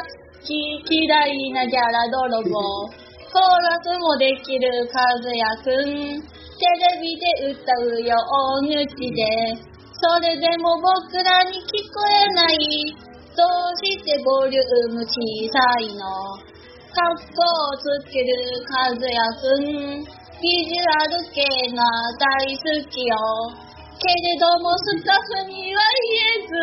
[0.46, 0.54] き
[0.86, 2.86] 嫌いなギャラ泥棒。
[3.26, 6.22] コーラスもできるカズヤくん。
[6.58, 9.67] テレビで歌うよ、大口で。
[9.98, 12.94] それでも僕らに聞こえない。
[13.34, 15.10] どうしてボリューム小
[15.50, 16.06] さいの
[16.94, 18.30] カッコをつける
[18.62, 20.06] カズヤくん。
[20.38, 21.42] ビジュアル系
[21.74, 21.82] が
[22.14, 23.18] 大好きよ。
[23.98, 26.54] けれどもスタッフには言えず、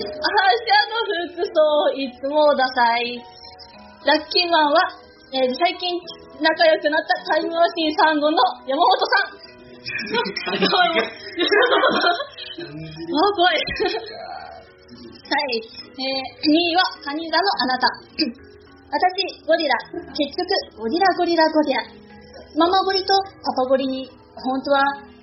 [0.00, 0.32] 明
[0.64, 3.20] 日の服装いつもダサい。
[4.08, 4.88] ラッキーマンは、
[5.36, 6.00] えー最近
[6.40, 9.49] 仲良くなったタイムマシーン3号の山本さん。
[12.60, 13.56] あ、怖い。
[13.56, 15.56] はい。
[15.56, 17.88] えー、2位は、カニ座のあなた。
[18.90, 19.74] 私、ゴリラ。
[20.12, 21.80] 結局、ゴリラゴリラゴリラ。
[22.58, 24.82] ママゴリとパパゴリに、本当は、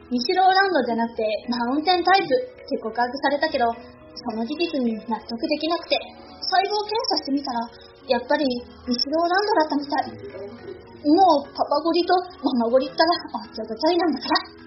[0.10, 5.99] 西ローランドじゃなくて、マウンテンタイプって告白されたけど、その事実に納得できなくて、
[6.41, 7.60] 細胞検査してみたら、
[8.08, 8.47] やっぱり
[8.88, 10.57] ニシローランドだったみたい。
[11.06, 14.58] もう、パパゴリとママゴリったら、おっちょこちょいなんだから。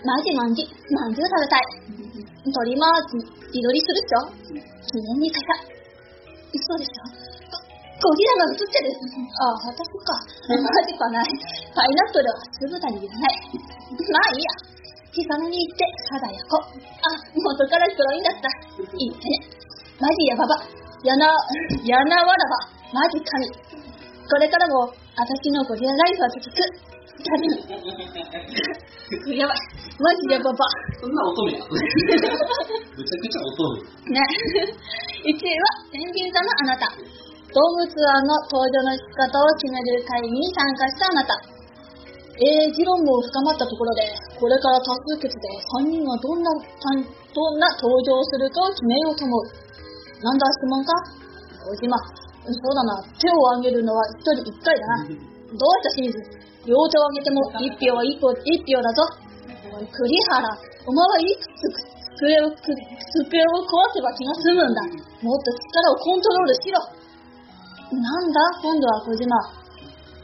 [0.00, 0.64] マジマンジ、
[0.96, 1.60] まんじゅう食べたい。
[2.52, 4.32] 鳥マーチ、自撮りするっしょ
[4.88, 5.76] 記念に買いたい。
[6.56, 7.30] 嘘でしょ
[8.00, 8.96] ゴリラが映ってる。
[9.36, 10.16] ああ、私か。
[10.56, 11.28] マジかない。
[11.76, 13.36] パイナップルは酢豚に入れない。
[14.08, 14.80] まあいいや。
[15.12, 16.80] ピザノに行って、ただ焼こう。
[16.80, 18.48] あ、元から黒いんだった。
[18.48, 19.16] いいね。
[20.00, 20.64] マジやばば。
[21.04, 21.28] やな、
[21.84, 23.04] やなわらば。
[23.04, 23.44] マジ神。
[23.52, 26.64] これからも、私のゴリラライフは続く。
[29.36, 29.60] やばい。
[30.00, 30.64] マジでやばば。
[30.96, 31.68] そんな乙女や。
[31.68, 33.84] むちゃくちゃ乙女。
[34.16, 34.24] ね。
[35.20, 36.88] 1位は、ペンギン座のあなた。
[37.52, 41.36] 動物案の登場の仕方を決める会議に参加したあなた。
[42.40, 44.08] えー、議論も深まったところで、
[44.40, 45.44] これから多数決で
[45.84, 49.44] 3人はどんな、どんな登場するかを決めようと思う。
[50.24, 50.96] なんだ質問か
[51.68, 51.92] 小島。
[52.44, 53.04] そうだな。
[53.20, 55.04] 手を挙げるのは1人1回だな。
[55.08, 56.16] どうした清水
[56.68, 59.04] 両手を挙げても1票は1票 ,1 票だぞ。
[59.80, 60.48] 栗原。
[60.86, 64.80] お前はいくつ机を、机を壊せば気が済むんだ。
[65.24, 66.76] もっと力をコントロールしろ。
[67.96, 68.40] なんだ？
[68.60, 69.24] 今度は小島。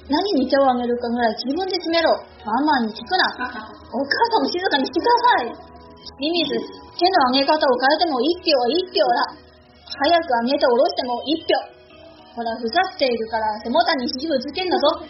[0.09, 2.14] 何に手を挙げるかぐらい自分で決めろ。
[2.45, 3.27] ママに聞くな。
[3.91, 5.57] お母さんも静かにしてください。
[6.21, 6.53] 清水、
[7.01, 9.35] 手の上げ方を変えても1票は1票だ。
[9.99, 11.76] 早く上げて下ろしても1票。
[12.37, 15.01] ほら、ふざけているから背もたに肘ぶつけんだぞ。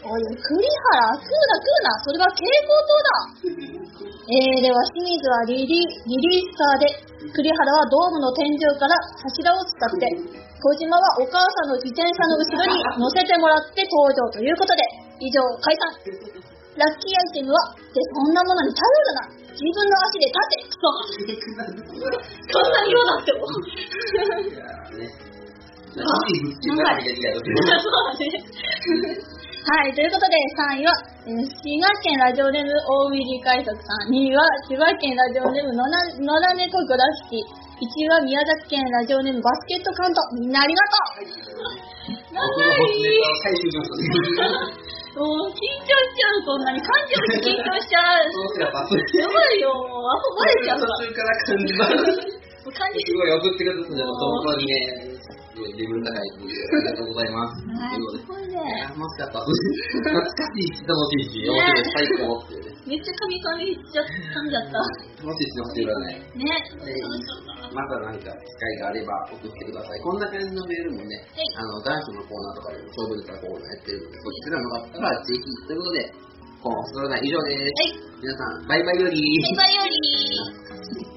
[0.00, 1.92] おい、栗原、食うな食うな。
[2.00, 3.12] それは蛍光灯だ。
[4.32, 6.88] えー、では清水はリリリリースカーで、
[7.36, 14.80] 栗原はドームの天井から柱を伝って、小島はお母さんの自転車の後ろに乗せてもらって登場ということで、
[15.20, 15.92] 以上、解散。
[16.80, 19.28] ラッキーアイテムは、で、そんなものに頼るな。
[19.52, 20.64] 自分の足で立て。
[20.64, 20.88] クソ。
[22.56, 23.44] そんなに言わなくても。
[29.60, 30.94] はい、ということで3位は、
[31.26, 35.92] えー滋賀県ラジオネーム大入り海賊さん、2位は千葉県ラジオネーム野良
[36.24, 42.86] 野良猫グラフィティ、1位は宮崎県ラジオネームバスケットカウント、みんなありがとう長い。
[45.10, 46.80] もう緊張しちゃう、こんなに。
[46.80, 48.30] 感情で緊張しちゃう。
[48.54, 50.86] すれば、途やばいよ、あとバレちゃうわ。
[51.02, 57.64] 中からすごい送ってくださって、本当にね、すごいレベル高いので、ありがとうございます。
[57.72, 58.60] はい、ということですごいね。
[58.84, 59.40] 楽しかった。
[59.40, 62.80] 懐かしいし、楽しいし、面白い、最高っていうね。
[62.84, 64.76] めっちゃ噛み噛みしちゃ噛んじゃった。
[65.24, 66.20] 楽しいし、教えられない。
[66.20, 66.48] ね。
[66.84, 66.96] で
[67.70, 70.00] またなんか機会があれば送ってください。
[70.00, 71.16] こんな感じのメールもね、
[71.56, 76.12] あの、男子のコーナーとかでも勝負ネタコーナーやってるので、そちらのがあったらぜひ、ということで、
[76.60, 77.62] このそれが以上です。
[77.62, 78.10] はい。
[78.20, 79.16] 皆さん、バイバイより。
[79.40, 79.82] バイバイよ
[81.06, 81.09] り。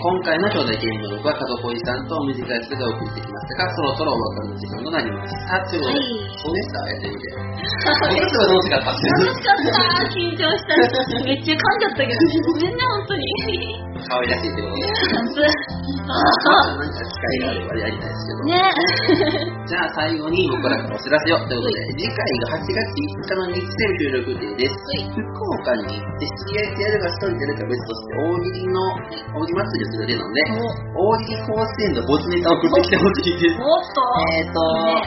[0.00, 5.60] 今回の兄弟見聞録は角小路さんと短い人が送ってきましたが、そろそろお別れの時間となりました。
[5.68, 7.28] ということで、はいそうでした、やってみて。
[7.28, 10.08] は楽しかった楽しかった。
[10.08, 10.72] 緊張した。
[11.20, 12.24] めっちゃ噛んじゃったけど。
[12.48, 13.28] ごめんね、本当に。
[14.08, 14.88] 可愛らしいってことで。
[16.08, 19.52] あなんか機会があればやりたいですけど。
[19.52, 24.74] ねじゃあ最後に僕らからお知らせをということで、次回が8月5日の日曜収録予定です。
[25.14, 28.82] 福岡に行って知り合いとやるか一人でやるか別として大喜利の、
[29.30, 30.42] 大喜利祭りをする予定なので、
[30.90, 33.62] 大喜利甲子園のボツネタを送ってきてほしいです。
[33.62, 34.02] もっと。
[34.26, 34.58] えっ、と、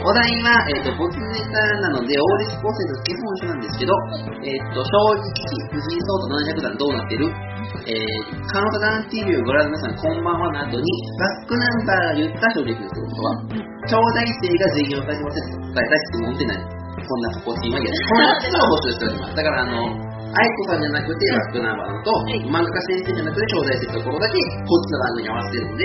[0.07, 3.91] お題は、えっ、と、ボツネタなので、大喜利甲子園と基本一緒なんですけど、
[4.47, 7.27] えっ、と、正直、藤井聡太700段どうなってる？
[7.83, 10.87] えー、カウントダウン TV をご覧の皆さん、こんばんはの後に、
[11.19, 13.73] バックナンバーが言った正直ですということは、
[14.57, 15.33] が
[15.73, 16.83] 答えた質問ってない。
[17.03, 18.05] こんな心地いいわけです。
[18.05, 19.35] このつを募集しております。
[19.35, 22.09] だから、あの、愛子さんじゃなくてバックナンバーのと、
[22.49, 25.83] 漫画家先生じゃなくて兄弟生のところだけ、こっちの番組に合わせてるので、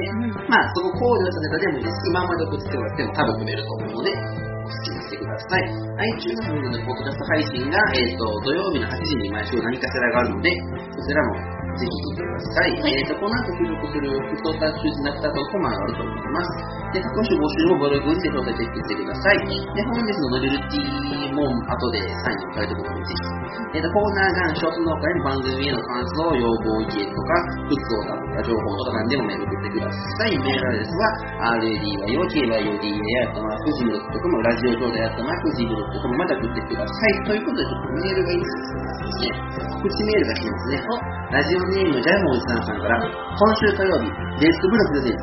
[0.48, 5.64] まあ、そこ考慮したネタでもいいですし、今まで送ってもらっても多分組めると思うので、お好きにしてください。
[5.68, 10.48] iTunes ののポッドキャスト配信が、えっ、と、土曜日の8時に毎週何かしらがあるので、
[10.96, 12.74] そちらもぜひ聞いてください。
[12.74, 16.78] えっ、と、この後収録する不登壇中止なくたとコマがあると思います。
[16.90, 19.46] で、各種募集もブログにて詳細チェックしてください。
[19.46, 23.78] で、本日のノベルティも後でサインを書いておくので、ぜひ。
[23.78, 27.32] えっ、と、コーナーがショートノートに番組への感想、要望、意見とか、
[27.68, 30.34] グッズをとか情報とか何でもメール送ってください。
[30.34, 31.38] メールアドレスは、
[34.28, 37.24] ム、ラジオ上でやったマークジムドットコムまで送ってください。
[37.26, 38.56] ということで、ちょっとメールがいいです
[39.18, 39.58] ね。
[39.68, 40.78] 告知メールが来てますね。
[41.28, 43.08] ラジオネームジャイモンさんさんから、今
[43.60, 44.08] 週火曜日、
[44.40, 45.14] レッドブロックでア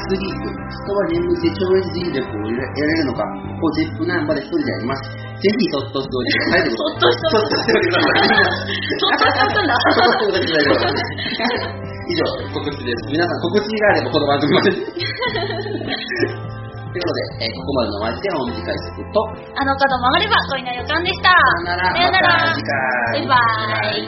[0.00, 0.56] スリート、人
[0.94, 2.76] は眠って超越人力を得られる
[3.08, 3.24] のか、
[3.60, 5.02] こうゼップナンバーで一人であります。
[5.14, 6.66] ぜひ、そっとしておいてください。
[6.70, 8.06] そっとしてそっとしておいてください。
[8.94, 9.74] そっとしておいてくんだ。
[9.74, 10.86] そっとしておいてください。
[12.04, 13.00] 以上、告知です。
[13.08, 14.70] 皆さん、告知があればこの番組まで。
[14.72, 14.84] とい
[17.00, 18.70] うことで、えーここまでのお相手は、お短い速
[19.10, 19.18] と、
[19.56, 21.30] あの角曲がれば恋の予感でした。
[21.32, 22.72] さよなら、さよならまた次回。
[23.14, 23.34] バイバ
[23.98, 24.06] イ。